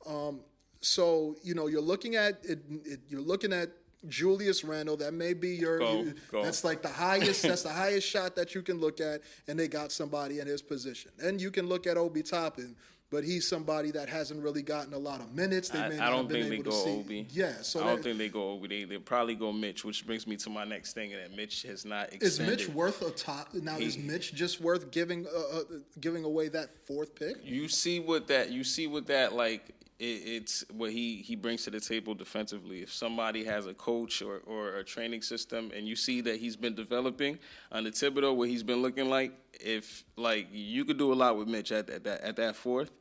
Um, 0.06 0.42
so 0.82 1.36
you 1.42 1.56
know 1.56 1.66
you're 1.66 1.82
looking 1.82 2.16
at 2.16 2.40
it, 2.44 2.60
it, 2.86 3.00
you're 3.10 3.22
looking 3.22 3.52
at 3.52 3.72
Julius 4.08 4.64
Randle. 4.64 4.98
That 4.98 5.14
may 5.14 5.34
be 5.34 5.50
your 5.50 5.80
Go, 5.80 6.02
you- 6.04 6.14
go. 6.32 6.44
that's 6.44 6.64
like 6.64 6.82
the 6.82 6.88
highest 6.90 7.44
that's 7.44 7.64
the 7.64 7.70
highest 7.84 8.08
shot 8.08 8.36
that 8.36 8.54
you 8.56 8.62
can 8.62 8.80
look 8.80 9.00
at, 9.02 9.22
and 9.48 9.58
they 9.60 9.68
got 9.68 9.92
somebody 9.92 10.40
in 10.40 10.48
his 10.48 10.62
position. 10.62 11.12
And 11.22 11.42
you 11.42 11.52
can 11.52 11.68
look 11.68 11.88
at 11.88 11.98
Obi 11.98 12.22
Toppin, 12.24 12.76
but 13.10 13.24
he's 13.24 13.48
somebody 13.48 13.90
that 13.92 14.10
hasn't 14.10 14.44
really 14.44 14.62
gotten 14.62 14.94
a 14.94 14.98
lot 14.98 15.20
of 15.22 15.34
minutes. 15.34 15.70
They 15.70 15.80
I, 15.80 15.90
may 15.90 15.96
I 15.96 16.10
not 16.10 16.10
don't 16.12 16.30
think 16.30 16.50
they 16.50 16.58
go. 16.60 16.86
Obi. 16.86 17.26
Yeah, 17.32 17.54
so 17.62 17.80
I 17.80 17.84
don't 17.86 17.96
that- 17.98 18.04
think 18.04 18.18
they 18.18 18.30
go 18.30 18.52
Obi. 18.52 18.68
They 18.68 18.84
they 18.84 18.98
probably 18.98 19.36
go 19.36 19.52
Mitch, 19.52 19.84
which 19.84 20.06
brings 20.06 20.28
me 20.28 20.36
to 20.38 20.50
my 20.50 20.64
next 20.64 20.94
thing. 20.94 21.14
and 21.14 21.24
That 21.24 21.36
Mitch 21.36 21.64
has 21.64 21.84
not 21.86 22.14
Extended. 22.14 22.60
is. 22.62 22.68
Mitch 22.68 22.70
worth 22.76 23.02
a 23.02 23.12
top? 23.12 23.54
Now 23.54 23.78
is 23.78 23.98
Mitch 23.98 24.34
just 24.36 24.62
worth 24.62 24.92
giving 24.92 25.26
uh, 25.26 25.58
uh, 25.58 25.64
giving 26.00 26.24
away 26.24 26.50
that 26.50 26.70
fourth 26.86 27.16
pick? 27.16 27.38
you 27.44 27.68
see 27.68 28.00
what 28.00 28.28
that 28.28 28.52
you 28.52 28.64
see 28.64 28.88
what 28.88 29.08
that 29.08 29.34
like 29.34 29.74
it, 30.00 30.04
it's 30.04 30.64
what 30.72 30.92
he 30.92 31.18
he 31.18 31.36
brings 31.36 31.64
to 31.64 31.72
the 31.72 31.80
table 31.80 32.14
defensively. 32.14 32.82
If 32.82 32.94
somebody 32.94 33.44
has 33.46 33.66
a 33.66 33.74
coach 33.74 34.22
or, 34.22 34.42
or 34.46 34.76
a 34.76 34.84
training 34.84 35.22
system 35.22 35.72
and 35.76 35.88
you 35.88 35.96
see 35.96 36.22
that 36.22 36.40
he's 36.40 36.56
been 36.56 36.76
developing 36.76 37.40
under 37.72 37.90
Thibodeau 37.90 38.36
what 38.36 38.50
he's 38.50 38.64
been 38.64 38.82
looking 38.82 39.10
like 39.10 39.34
if 39.60 40.04
like 40.16 40.48
you 40.52 40.86
could 40.86 40.98
do 40.98 41.12
a 41.12 41.16
lot 41.16 41.38
with 41.38 41.48
Mitch 41.48 41.72
at, 41.72 41.90
at 41.90 42.04
that 42.04 42.22
at 42.22 42.36
that 42.36 42.56
fourth. 42.56 42.92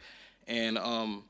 And 0.47 0.79
um 0.79 1.25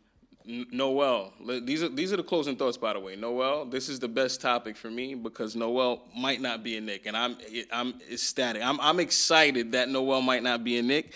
Noel, 0.47 1.33
these 1.63 1.83
are 1.83 1.89
these 1.89 2.13
are 2.13 2.17
the 2.17 2.23
closing 2.23 2.55
thoughts. 2.55 2.77
By 2.77 2.93
the 2.93 3.01
way, 3.01 3.17
Noel, 3.17 3.65
this 3.65 3.89
is 3.89 3.99
the 3.99 4.07
best 4.07 4.41
topic 4.41 4.77
for 4.77 4.89
me 4.89 5.17
because 5.17 5.57
Noel 5.57 6.05
might 6.17 6.41
not 6.41 6.63
be 6.63 6.77
a 6.77 6.81
Knick, 6.81 7.07
and 7.07 7.17
I'm 7.17 7.37
I'm 7.73 7.95
ecstatic. 8.11 8.63
I'm 8.63 8.81
I'm 8.81 9.01
excited 9.01 9.73
that 9.73 9.89
Noel 9.89 10.23
might 10.23 10.45
not 10.45 10.63
be 10.63 10.79
a 10.79 10.83
Knick. 10.83 11.13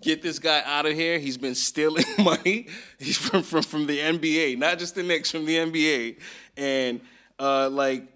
Get 0.00 0.20
this 0.20 0.40
guy 0.40 0.62
out 0.66 0.84
of 0.84 0.94
here. 0.94 1.20
He's 1.20 1.38
been 1.38 1.54
stealing 1.54 2.04
money. 2.18 2.66
He's 2.98 3.16
from 3.16 3.44
from 3.44 3.62
from 3.62 3.86
the 3.86 3.98
NBA, 3.98 4.58
not 4.58 4.80
just 4.80 4.96
the 4.96 5.04
Knicks, 5.04 5.30
from 5.30 5.44
the 5.44 5.56
NBA, 5.56 6.18
and 6.56 7.00
uh, 7.38 7.70
like 7.70 8.11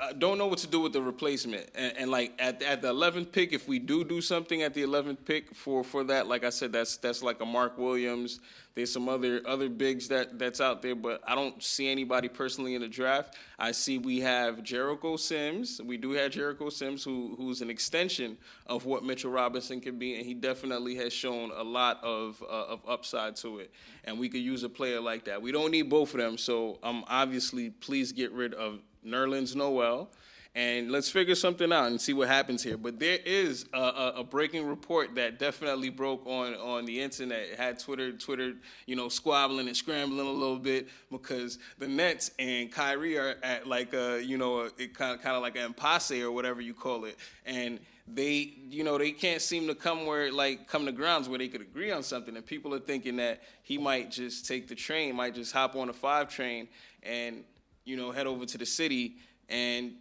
I 0.00 0.12
don't 0.12 0.38
know 0.38 0.46
what 0.46 0.58
to 0.60 0.66
do 0.66 0.80
with 0.80 0.92
the 0.92 1.02
replacement. 1.02 1.70
And, 1.74 1.96
and 1.96 2.10
like 2.10 2.32
at 2.38 2.62
at 2.62 2.82
the 2.82 2.92
11th 2.92 3.32
pick, 3.32 3.52
if 3.52 3.68
we 3.68 3.78
do 3.78 4.04
do 4.04 4.20
something 4.20 4.62
at 4.62 4.74
the 4.74 4.82
11th 4.82 5.24
pick 5.24 5.54
for 5.54 5.84
for 5.84 6.04
that, 6.04 6.26
like 6.26 6.44
I 6.44 6.50
said, 6.50 6.72
that's 6.72 6.96
that's 6.96 7.22
like 7.22 7.40
a 7.40 7.46
Mark 7.46 7.78
Williams. 7.78 8.40
There's 8.74 8.92
some 8.92 9.08
other 9.08 9.42
other 9.44 9.68
bigs 9.68 10.06
that 10.08 10.38
that's 10.38 10.60
out 10.60 10.82
there, 10.82 10.94
but 10.94 11.20
I 11.26 11.34
don't 11.34 11.60
see 11.60 11.88
anybody 11.88 12.28
personally 12.28 12.76
in 12.76 12.82
the 12.82 12.88
draft. 12.88 13.36
I 13.58 13.72
see 13.72 13.98
we 13.98 14.20
have 14.20 14.62
Jericho 14.62 15.16
Sims. 15.16 15.80
We 15.84 15.96
do 15.96 16.12
have 16.12 16.30
Jericho 16.30 16.68
Sims, 16.68 17.02
who 17.02 17.34
who's 17.36 17.60
an 17.60 17.70
extension 17.70 18.38
of 18.66 18.84
what 18.84 19.02
Mitchell 19.04 19.32
Robinson 19.32 19.80
can 19.80 19.98
be, 19.98 20.14
and 20.14 20.24
he 20.24 20.32
definitely 20.32 20.94
has 20.94 21.12
shown 21.12 21.50
a 21.56 21.64
lot 21.64 21.98
of 22.04 22.40
uh, 22.48 22.66
of 22.66 22.80
upside 22.86 23.34
to 23.36 23.58
it. 23.58 23.72
And 24.04 24.16
we 24.16 24.28
could 24.28 24.42
use 24.42 24.62
a 24.62 24.68
player 24.68 25.00
like 25.00 25.24
that. 25.24 25.42
We 25.42 25.50
don't 25.50 25.72
need 25.72 25.90
both 25.90 26.14
of 26.14 26.20
them, 26.20 26.38
so 26.38 26.78
um, 26.84 27.04
obviously, 27.08 27.70
please 27.70 28.12
get 28.12 28.30
rid 28.30 28.54
of 28.54 28.78
Nerlens 29.04 29.54
Noel 29.54 30.10
and 30.58 30.90
let's 30.90 31.08
figure 31.08 31.36
something 31.36 31.72
out 31.72 31.86
and 31.86 32.00
see 32.00 32.12
what 32.12 32.26
happens 32.26 32.64
here. 32.64 32.76
But 32.76 32.98
there 32.98 33.18
is 33.24 33.66
a, 33.72 33.78
a, 33.78 34.12
a 34.16 34.24
breaking 34.24 34.66
report 34.66 35.14
that 35.14 35.38
definitely 35.38 35.88
broke 35.88 36.26
on, 36.26 36.54
on 36.54 36.84
the 36.84 37.00
internet. 37.00 37.50
It 37.52 37.58
had 37.58 37.78
Twitter, 37.78 38.12
Twitter, 38.12 38.54
you 38.84 38.96
know, 38.96 39.08
squabbling 39.08 39.68
and 39.68 39.76
scrambling 39.76 40.26
a 40.26 40.30
little 40.30 40.58
bit 40.58 40.88
because 41.12 41.60
the 41.78 41.86
Nets 41.86 42.32
and 42.40 42.72
Kyrie 42.72 43.18
are 43.18 43.36
at 43.44 43.68
like 43.68 43.94
a, 43.94 44.20
you 44.20 44.36
know, 44.36 44.62
a, 44.62 44.64
it 44.78 44.94
kind 44.94 45.14
of 45.14 45.22
kind 45.22 45.36
of 45.36 45.42
like 45.42 45.54
an 45.54 45.66
impasse 45.66 46.10
or 46.10 46.32
whatever 46.32 46.60
you 46.60 46.74
call 46.74 47.04
it, 47.04 47.16
and 47.46 47.78
they, 48.12 48.54
you 48.68 48.82
know, 48.82 48.96
they 48.98 49.12
can't 49.12 49.42
seem 49.42 49.68
to 49.68 49.74
come 49.74 50.06
where 50.06 50.32
like 50.32 50.66
come 50.66 50.86
to 50.86 50.92
grounds 50.92 51.28
where 51.28 51.38
they 51.38 51.48
could 51.48 51.60
agree 51.60 51.92
on 51.92 52.02
something. 52.02 52.34
And 52.36 52.44
people 52.44 52.74
are 52.74 52.80
thinking 52.80 53.16
that 53.16 53.42
he 53.62 53.78
might 53.78 54.10
just 54.10 54.46
take 54.46 54.66
the 54.66 54.74
train, 54.74 55.14
might 55.14 55.34
just 55.34 55.52
hop 55.52 55.76
on 55.76 55.88
a 55.88 55.92
five 55.92 56.28
train 56.28 56.68
and 57.02 57.44
you 57.88 57.96
know 57.96 58.12
head 58.12 58.26
over 58.26 58.44
to 58.44 58.58
the 58.58 58.66
city 58.66 59.16
and 59.48 59.92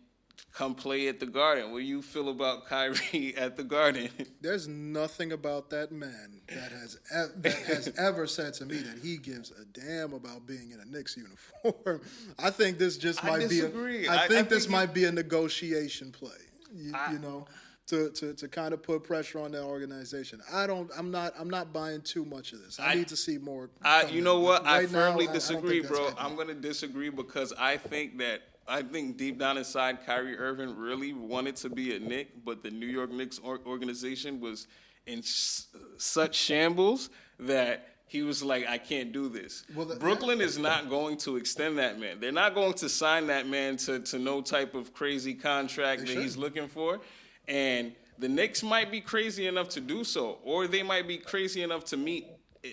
come 0.53 0.75
play 0.75 1.07
at 1.07 1.19
the 1.19 1.25
Garden. 1.25 1.71
What 1.71 1.79
do 1.79 1.85
you 1.85 2.01
feel 2.01 2.29
about 2.29 2.65
Kyrie 2.67 3.33
at 3.37 3.55
the 3.57 3.63
Garden? 3.63 4.09
There's 4.41 4.67
nothing 4.67 5.31
about 5.31 5.69
that 5.69 5.91
man 5.91 6.41
that 6.49 6.71
has 6.71 6.99
ev- 7.13 7.41
that 7.43 7.53
has 7.53 7.87
ever 7.97 8.27
said 8.27 8.53
to 8.55 8.65
me 8.65 8.77
that 8.77 8.99
he 9.01 9.17
gives 9.17 9.51
a 9.51 9.65
damn 9.79 10.13
about 10.13 10.45
being 10.45 10.71
in 10.71 10.79
a 10.81 10.85
Knicks 10.85 11.15
uniform. 11.17 12.01
I 12.39 12.49
think 12.49 12.77
this 12.77 12.97
just 12.97 13.23
I 13.23 13.29
might 13.29 13.49
disagree. 13.49 14.01
be. 14.01 14.05
A, 14.07 14.11
I- 14.11 14.15
I 14.15 14.23
I 14.25 14.27
think 14.27 14.49
this 14.49 14.63
think 14.63 14.71
might 14.73 14.93
be 14.93 15.05
a 15.05 15.11
negotiation 15.11 16.11
play. 16.11 16.31
You, 16.75 16.91
I- 16.93 17.13
you 17.13 17.19
know, 17.19 17.45
to, 17.87 18.09
to 18.11 18.33
to 18.33 18.47
kind 18.47 18.73
of 18.73 18.83
put 18.83 19.03
pressure 19.03 19.39
on 19.39 19.51
that 19.53 19.63
organization. 19.63 20.41
I 20.51 20.67
don't. 20.67 20.91
I'm 20.97 21.09
not. 21.11 21.33
I'm 21.39 21.49
not 21.49 21.71
buying 21.73 22.01
too 22.01 22.25
much 22.25 22.53
of 22.53 22.63
this. 22.63 22.79
I, 22.79 22.91
I- 22.91 22.95
need 22.95 23.07
to 23.09 23.15
see 23.17 23.37
more. 23.37 23.69
I, 23.81 24.03
you 24.05 24.21
know 24.21 24.39
what? 24.39 24.63
But 24.63 24.69
I 24.69 24.77
right 24.79 24.91
now, 24.91 24.97
firmly 24.99 25.27
I- 25.27 25.33
disagree, 25.33 25.81
bro. 25.81 26.09
I'm 26.17 26.35
going 26.35 26.49
to 26.49 26.53
disagree 26.53 27.09
because 27.09 27.53
I 27.57 27.77
think 27.77 28.17
that 28.19 28.41
I 28.67 28.81
think 28.81 29.17
deep 29.17 29.39
down 29.39 29.57
inside, 29.57 30.05
Kyrie 30.05 30.37
Irving 30.37 30.75
really 30.75 31.13
wanted 31.13 31.55
to 31.57 31.69
be 31.69 31.95
a 31.95 31.99
Knick, 31.99 32.43
but 32.43 32.61
the 32.63 32.71
New 32.71 32.87
York 32.87 33.11
Knicks 33.11 33.39
organization 33.43 34.41
was 34.41 34.67
in 35.05 35.19
s- 35.19 35.67
such 35.97 36.35
shambles 36.35 37.09
that 37.39 37.87
he 38.09 38.23
was 38.23 38.43
like, 38.43 38.67
I 38.67 38.77
can't 38.77 39.11
do 39.13 39.29
this. 39.29 39.63
Well, 39.75 39.85
Brooklyn 39.99 40.41
is 40.41 40.57
not 40.57 40.89
going 40.89 41.17
to 41.19 41.35
extend 41.37 41.77
that 41.77 41.99
man. 41.99 42.19
They're 42.19 42.31
not 42.33 42.55
going 42.55 42.73
to 42.75 42.89
sign 42.89 43.27
that 43.27 43.47
man 43.47 43.77
to, 43.77 43.99
to 43.99 44.19
no 44.19 44.41
type 44.41 44.75
of 44.75 44.93
crazy 44.93 45.33
contract 45.33 46.01
that 46.01 46.09
should. 46.09 46.21
he's 46.21 46.35
looking 46.37 46.67
for. 46.67 46.99
And 47.47 47.93
the 48.17 48.27
Knicks 48.27 48.63
might 48.63 48.91
be 48.91 49.01
crazy 49.01 49.47
enough 49.47 49.69
to 49.69 49.81
do 49.81 50.03
so, 50.03 50.39
or 50.43 50.67
they 50.67 50.83
might 50.83 51.07
be 51.07 51.17
crazy 51.17 51.61
enough 51.63 51.85
to 51.85 51.97
meet 51.97 52.27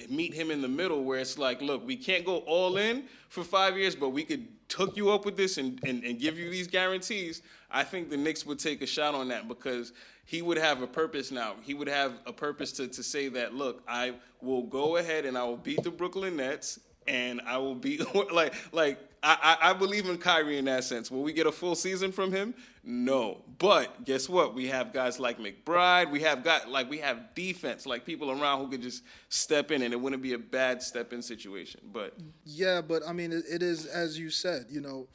meet 0.08 0.34
him 0.34 0.50
in 0.50 0.60
the 0.60 0.68
middle 0.68 1.04
where 1.04 1.20
it's 1.20 1.38
like, 1.38 1.62
look, 1.62 1.86
we 1.86 1.96
can't 1.96 2.24
go 2.24 2.38
all 2.38 2.78
in 2.78 3.04
for 3.28 3.44
five 3.44 3.76
years, 3.76 3.94
but 3.94 4.08
we 4.08 4.24
could 4.24 4.48
hook 4.72 4.96
you 4.96 5.10
up 5.10 5.24
with 5.24 5.36
this 5.36 5.56
and, 5.56 5.78
and, 5.84 6.02
and 6.02 6.18
give 6.18 6.38
you 6.38 6.50
these 6.50 6.66
guarantees. 6.66 7.42
I 7.70 7.84
think 7.84 8.10
the 8.10 8.16
Knicks 8.16 8.44
would 8.44 8.58
take 8.58 8.82
a 8.82 8.86
shot 8.86 9.14
on 9.14 9.28
that 9.28 9.46
because 9.46 9.92
he 10.24 10.42
would 10.42 10.58
have 10.58 10.82
a 10.82 10.86
purpose 10.86 11.30
now. 11.30 11.54
He 11.62 11.74
would 11.74 11.88
have 11.88 12.14
a 12.26 12.32
purpose 12.32 12.72
to, 12.72 12.88
to 12.88 13.02
say 13.02 13.28
that, 13.28 13.54
look, 13.54 13.82
I 13.86 14.14
will 14.40 14.62
go 14.62 14.96
ahead 14.96 15.26
and 15.26 15.36
I 15.38 15.44
will 15.44 15.56
beat 15.56 15.82
the 15.82 15.90
Brooklyn 15.90 16.36
Nets 16.36 16.80
and 17.06 17.40
I 17.46 17.58
will 17.58 17.74
be 17.74 17.98
like 18.32 18.54
like 18.72 18.98
I, 19.24 19.70
I 19.70 19.72
believe 19.72 20.08
in 20.08 20.18
Kyrie 20.18 20.58
in 20.58 20.66
that 20.66 20.84
sense. 20.84 21.10
Will 21.10 21.22
we 21.22 21.32
get 21.32 21.46
a 21.46 21.52
full 21.52 21.74
season 21.74 22.12
from 22.12 22.30
him? 22.30 22.54
No. 22.82 23.42
But 23.58 24.04
guess 24.04 24.28
what? 24.28 24.54
We 24.54 24.66
have 24.66 24.92
guys 24.92 25.18
like 25.18 25.38
McBride. 25.38 26.10
We 26.10 26.20
have 26.20 26.44
got 26.44 26.68
like 26.68 26.90
we 26.90 26.98
have 26.98 27.34
defense, 27.34 27.86
like 27.86 28.04
people 28.04 28.30
around 28.30 28.60
who 28.60 28.70
could 28.70 28.82
just 28.82 29.02
step 29.30 29.70
in 29.70 29.82
and 29.82 29.92
it 29.92 30.00
wouldn't 30.00 30.22
be 30.22 30.34
a 30.34 30.38
bad 30.38 30.82
step 30.82 31.12
in 31.12 31.22
situation. 31.22 31.80
But 31.92 32.14
Yeah, 32.44 32.80
but 32.80 33.02
I 33.06 33.12
mean, 33.12 33.32
it, 33.32 33.44
it 33.50 33.62
is 33.62 33.86
as 33.86 34.18
you 34.18 34.30
said. 34.30 34.66
You 34.68 34.80
know, 34.80 35.08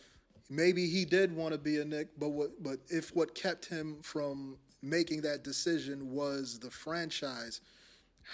maybe 0.50 0.88
he 0.88 1.06
did 1.06 1.36
want 1.36 1.54
to 1.54 1.60
be 1.60 1.80
a 1.80 1.86
Knick, 1.86 2.08
but 2.18 2.30
what? 2.30 2.64
But 2.64 2.80
if 2.90 3.16
what 3.16 3.36
kept 3.36 3.66
him 3.66 3.98
from 4.02 4.58
making 4.82 5.22
that 5.22 5.44
decision 5.44 6.12
was 6.12 6.60
the 6.60 6.72
franchise, 6.72 7.62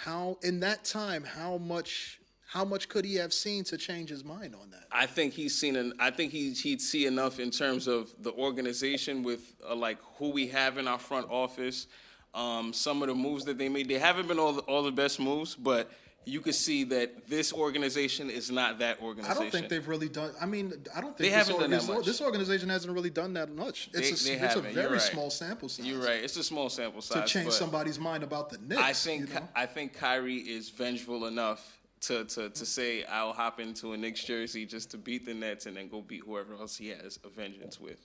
how 0.02 0.38
in 0.42 0.60
that 0.60 0.84
time, 0.84 1.24
how 1.24 1.58
much, 1.58 2.20
how 2.46 2.64
much 2.64 2.88
could 2.88 3.04
he 3.04 3.16
have 3.16 3.32
seen 3.32 3.64
to 3.64 3.76
change 3.76 4.08
his 4.08 4.24
mind 4.24 4.54
on 4.54 4.70
that? 4.70 4.84
I 4.92 5.06
think 5.06 5.32
he's 5.32 5.58
seen 5.58 5.74
an. 5.76 5.92
I 5.98 6.10
think 6.10 6.32
he 6.32 6.52
he'd 6.52 6.80
see 6.80 7.06
enough 7.06 7.40
in 7.40 7.50
terms 7.50 7.88
of 7.88 8.14
the 8.20 8.32
organization 8.32 9.22
with 9.24 9.52
uh, 9.68 9.74
like 9.74 9.98
who 10.18 10.30
we 10.30 10.46
have 10.48 10.78
in 10.78 10.86
our 10.86 10.98
front 10.98 11.26
office. 11.30 11.88
Um, 12.34 12.72
some 12.72 13.02
of 13.02 13.08
the 13.08 13.14
moves 13.14 13.44
that 13.46 13.58
they 13.58 13.68
made, 13.68 13.88
they 13.88 13.98
haven't 13.98 14.28
been 14.28 14.38
all 14.38 14.52
the, 14.52 14.60
all 14.62 14.82
the 14.82 14.92
best 14.92 15.18
moves, 15.18 15.54
but 15.54 15.90
you 16.26 16.40
could 16.40 16.54
see 16.54 16.84
that 16.84 17.28
this 17.28 17.52
organization 17.52 18.28
is 18.28 18.50
not 18.50 18.80
that 18.80 19.00
organization. 19.00 19.36
I 19.38 19.40
don't 19.40 19.50
think 19.50 19.68
they've 19.68 19.86
really 19.88 20.08
done. 20.08 20.32
I 20.40 20.44
mean, 20.44 20.72
I 20.94 21.00
don't 21.00 21.16
think 21.16 21.18
They 21.18 21.28
this, 21.36 21.48
haven't 21.48 21.60
done 21.60 21.70
that 21.70 21.86
much. 21.86 22.04
this 22.04 22.20
organization 22.20 22.68
hasn't 22.68 22.92
really 22.92 23.10
done 23.10 23.32
that 23.34 23.50
much. 23.50 23.90
They- 23.92 24.00
It's 24.00 24.26
a, 24.26 24.28
they 24.28 24.34
it's 24.34 24.56
a 24.56 24.60
very 24.60 24.94
right. 24.94 25.00
small 25.00 25.30
sample 25.30 25.68
size. 25.68 25.86
You're 25.86 26.02
right. 26.02 26.22
It's 26.22 26.36
a 26.36 26.42
small 26.44 26.68
sample 26.68 27.00
size 27.00 27.22
To 27.22 27.38
change 27.38 27.52
somebody's 27.52 27.98
mind 27.98 28.22
about 28.22 28.50
the 28.50 28.58
Knicks. 28.58 28.82
I 28.82 28.92
think 28.92 29.28
you 29.28 29.34
know? 29.34 29.48
I 29.54 29.66
think 29.66 29.94
Kyrie 29.94 30.38
is 30.38 30.68
vengeful 30.68 31.26
enough 31.26 31.75
to 32.02 32.24
to 32.24 32.48
to 32.50 32.66
say 32.66 33.04
I'll 33.04 33.32
hop 33.32 33.60
into 33.60 33.92
a 33.92 33.96
Knicks 33.96 34.22
jersey 34.24 34.66
just 34.66 34.90
to 34.92 34.98
beat 34.98 35.24
the 35.26 35.34
Nets 35.34 35.66
and 35.66 35.76
then 35.76 35.88
go 35.88 36.02
beat 36.02 36.22
whoever 36.24 36.54
else 36.54 36.76
he 36.76 36.88
has 36.88 37.18
a 37.24 37.28
vengeance 37.28 37.80
with. 37.80 38.04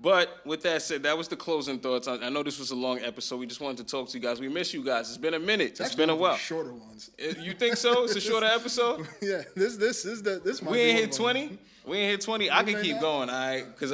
But 0.00 0.46
with 0.46 0.62
that 0.62 0.82
said, 0.82 1.02
that 1.02 1.18
was 1.18 1.26
the 1.26 1.34
closing 1.34 1.80
thoughts. 1.80 2.06
I, 2.06 2.14
I 2.18 2.28
know 2.28 2.44
this 2.44 2.60
was 2.60 2.70
a 2.70 2.76
long 2.76 3.00
episode. 3.00 3.38
We 3.40 3.46
just 3.46 3.60
wanted 3.60 3.78
to 3.78 3.90
talk 3.90 4.08
to 4.10 4.16
you 4.16 4.22
guys. 4.22 4.38
We 4.40 4.48
miss 4.48 4.72
you 4.72 4.84
guys. 4.84 5.08
It's 5.08 5.18
been 5.18 5.34
a 5.34 5.40
minute. 5.40 5.70
It's 5.72 5.80
Actually, 5.80 5.96
been 5.96 6.10
a 6.10 6.14
one 6.14 6.14
of 6.14 6.18
the 6.18 6.22
while. 6.30 6.36
Shorter 6.36 6.72
ones. 6.72 7.10
Uh, 7.20 7.40
You 7.40 7.52
think 7.52 7.76
so? 7.76 8.04
It's 8.04 8.14
a 8.14 8.20
shorter 8.20 8.46
episode. 8.46 9.08
yeah, 9.20 9.42
this 9.56 9.76
this 9.76 10.04
is 10.04 10.22
the 10.22 10.40
this 10.44 10.62
might 10.62 10.70
We 10.70 10.78
ain't 10.78 11.00
hit 11.00 11.12
twenty. 11.12 11.58
We 11.84 11.96
ain't 11.98 12.10
hit 12.12 12.20
twenty. 12.20 12.48
I 12.48 12.62
can 12.62 12.80
keep 12.80 13.00
going. 13.00 13.28
All 13.28 13.36
right, 13.36 13.64
because 13.66 13.90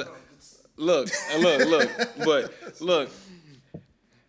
look, 0.77 1.09
look, 1.39 1.65
look, 1.65 1.89
but 2.23 2.53
look. 2.81 3.09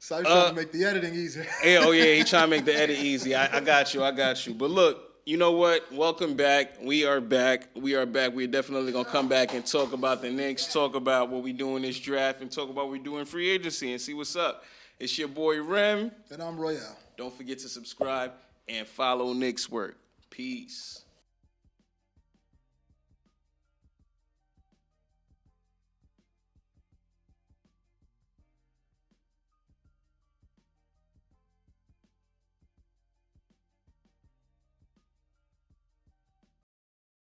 So 0.07 0.15
I 0.15 0.19
was 0.21 0.29
trying 0.29 0.39
Uh, 0.39 0.49
to 0.51 0.55
make 0.55 0.71
the 0.71 0.85
editing 0.85 1.15
easy. 1.15 1.43
Hey, 1.61 1.79
oh 1.79 1.91
yeah, 1.91 2.15
he 2.15 2.23
trying 2.31 2.45
to 2.45 2.49
make 2.49 2.65
the 2.65 2.73
edit 2.73 2.97
easy. 2.97 3.35
I, 3.35 3.57
I 3.57 3.61
got 3.61 3.93
you. 3.93 4.05
I 4.05 4.13
got 4.13 4.47
you. 4.47 4.55
But 4.55 4.71
look, 4.71 5.03
you 5.25 5.37
know 5.37 5.51
what? 5.51 5.93
Welcome 5.93 6.37
back. 6.37 6.75
We 6.81 7.05
are 7.05 7.21
back. 7.21 7.71
We 7.75 7.97
are 7.97 8.07
back. 8.07 8.33
We're 8.33 8.47
definitely 8.47 8.93
gonna 8.93 9.05
come 9.05 9.29
back 9.29 9.53
and 9.53 9.67
talk 9.67 9.93
about 9.93 10.23
the 10.23 10.31
Knicks, 10.31 10.73
talk 10.73 10.95
about 10.95 11.29
what 11.29 11.43
we 11.43 11.53
do 11.53 11.75
in 11.75 11.83
this 11.83 11.99
draft, 11.99 12.41
and 12.41 12.53
talk 12.53 12.71
about 12.71 12.85
what 12.85 12.93
we 12.93 13.01
do 13.01 13.19
in 13.19 13.25
free 13.25 13.51
agency 13.51 13.91
and 13.91 14.01
see 14.01 14.15
what's 14.15 14.37
up. 14.37 14.63
It's 15.01 15.19
your 15.19 15.27
boy 15.27 15.61
Rem. 15.61 16.13
and 16.31 16.41
I'm 16.41 16.57
Royale. 16.57 16.97
Don't 17.17 17.37
forget 17.37 17.59
to 17.59 17.69
subscribe 17.69 18.31
and 18.69 18.87
follow 18.87 19.33
Knicks 19.33 19.69
work. 19.69 19.99
Peace. 20.31 21.03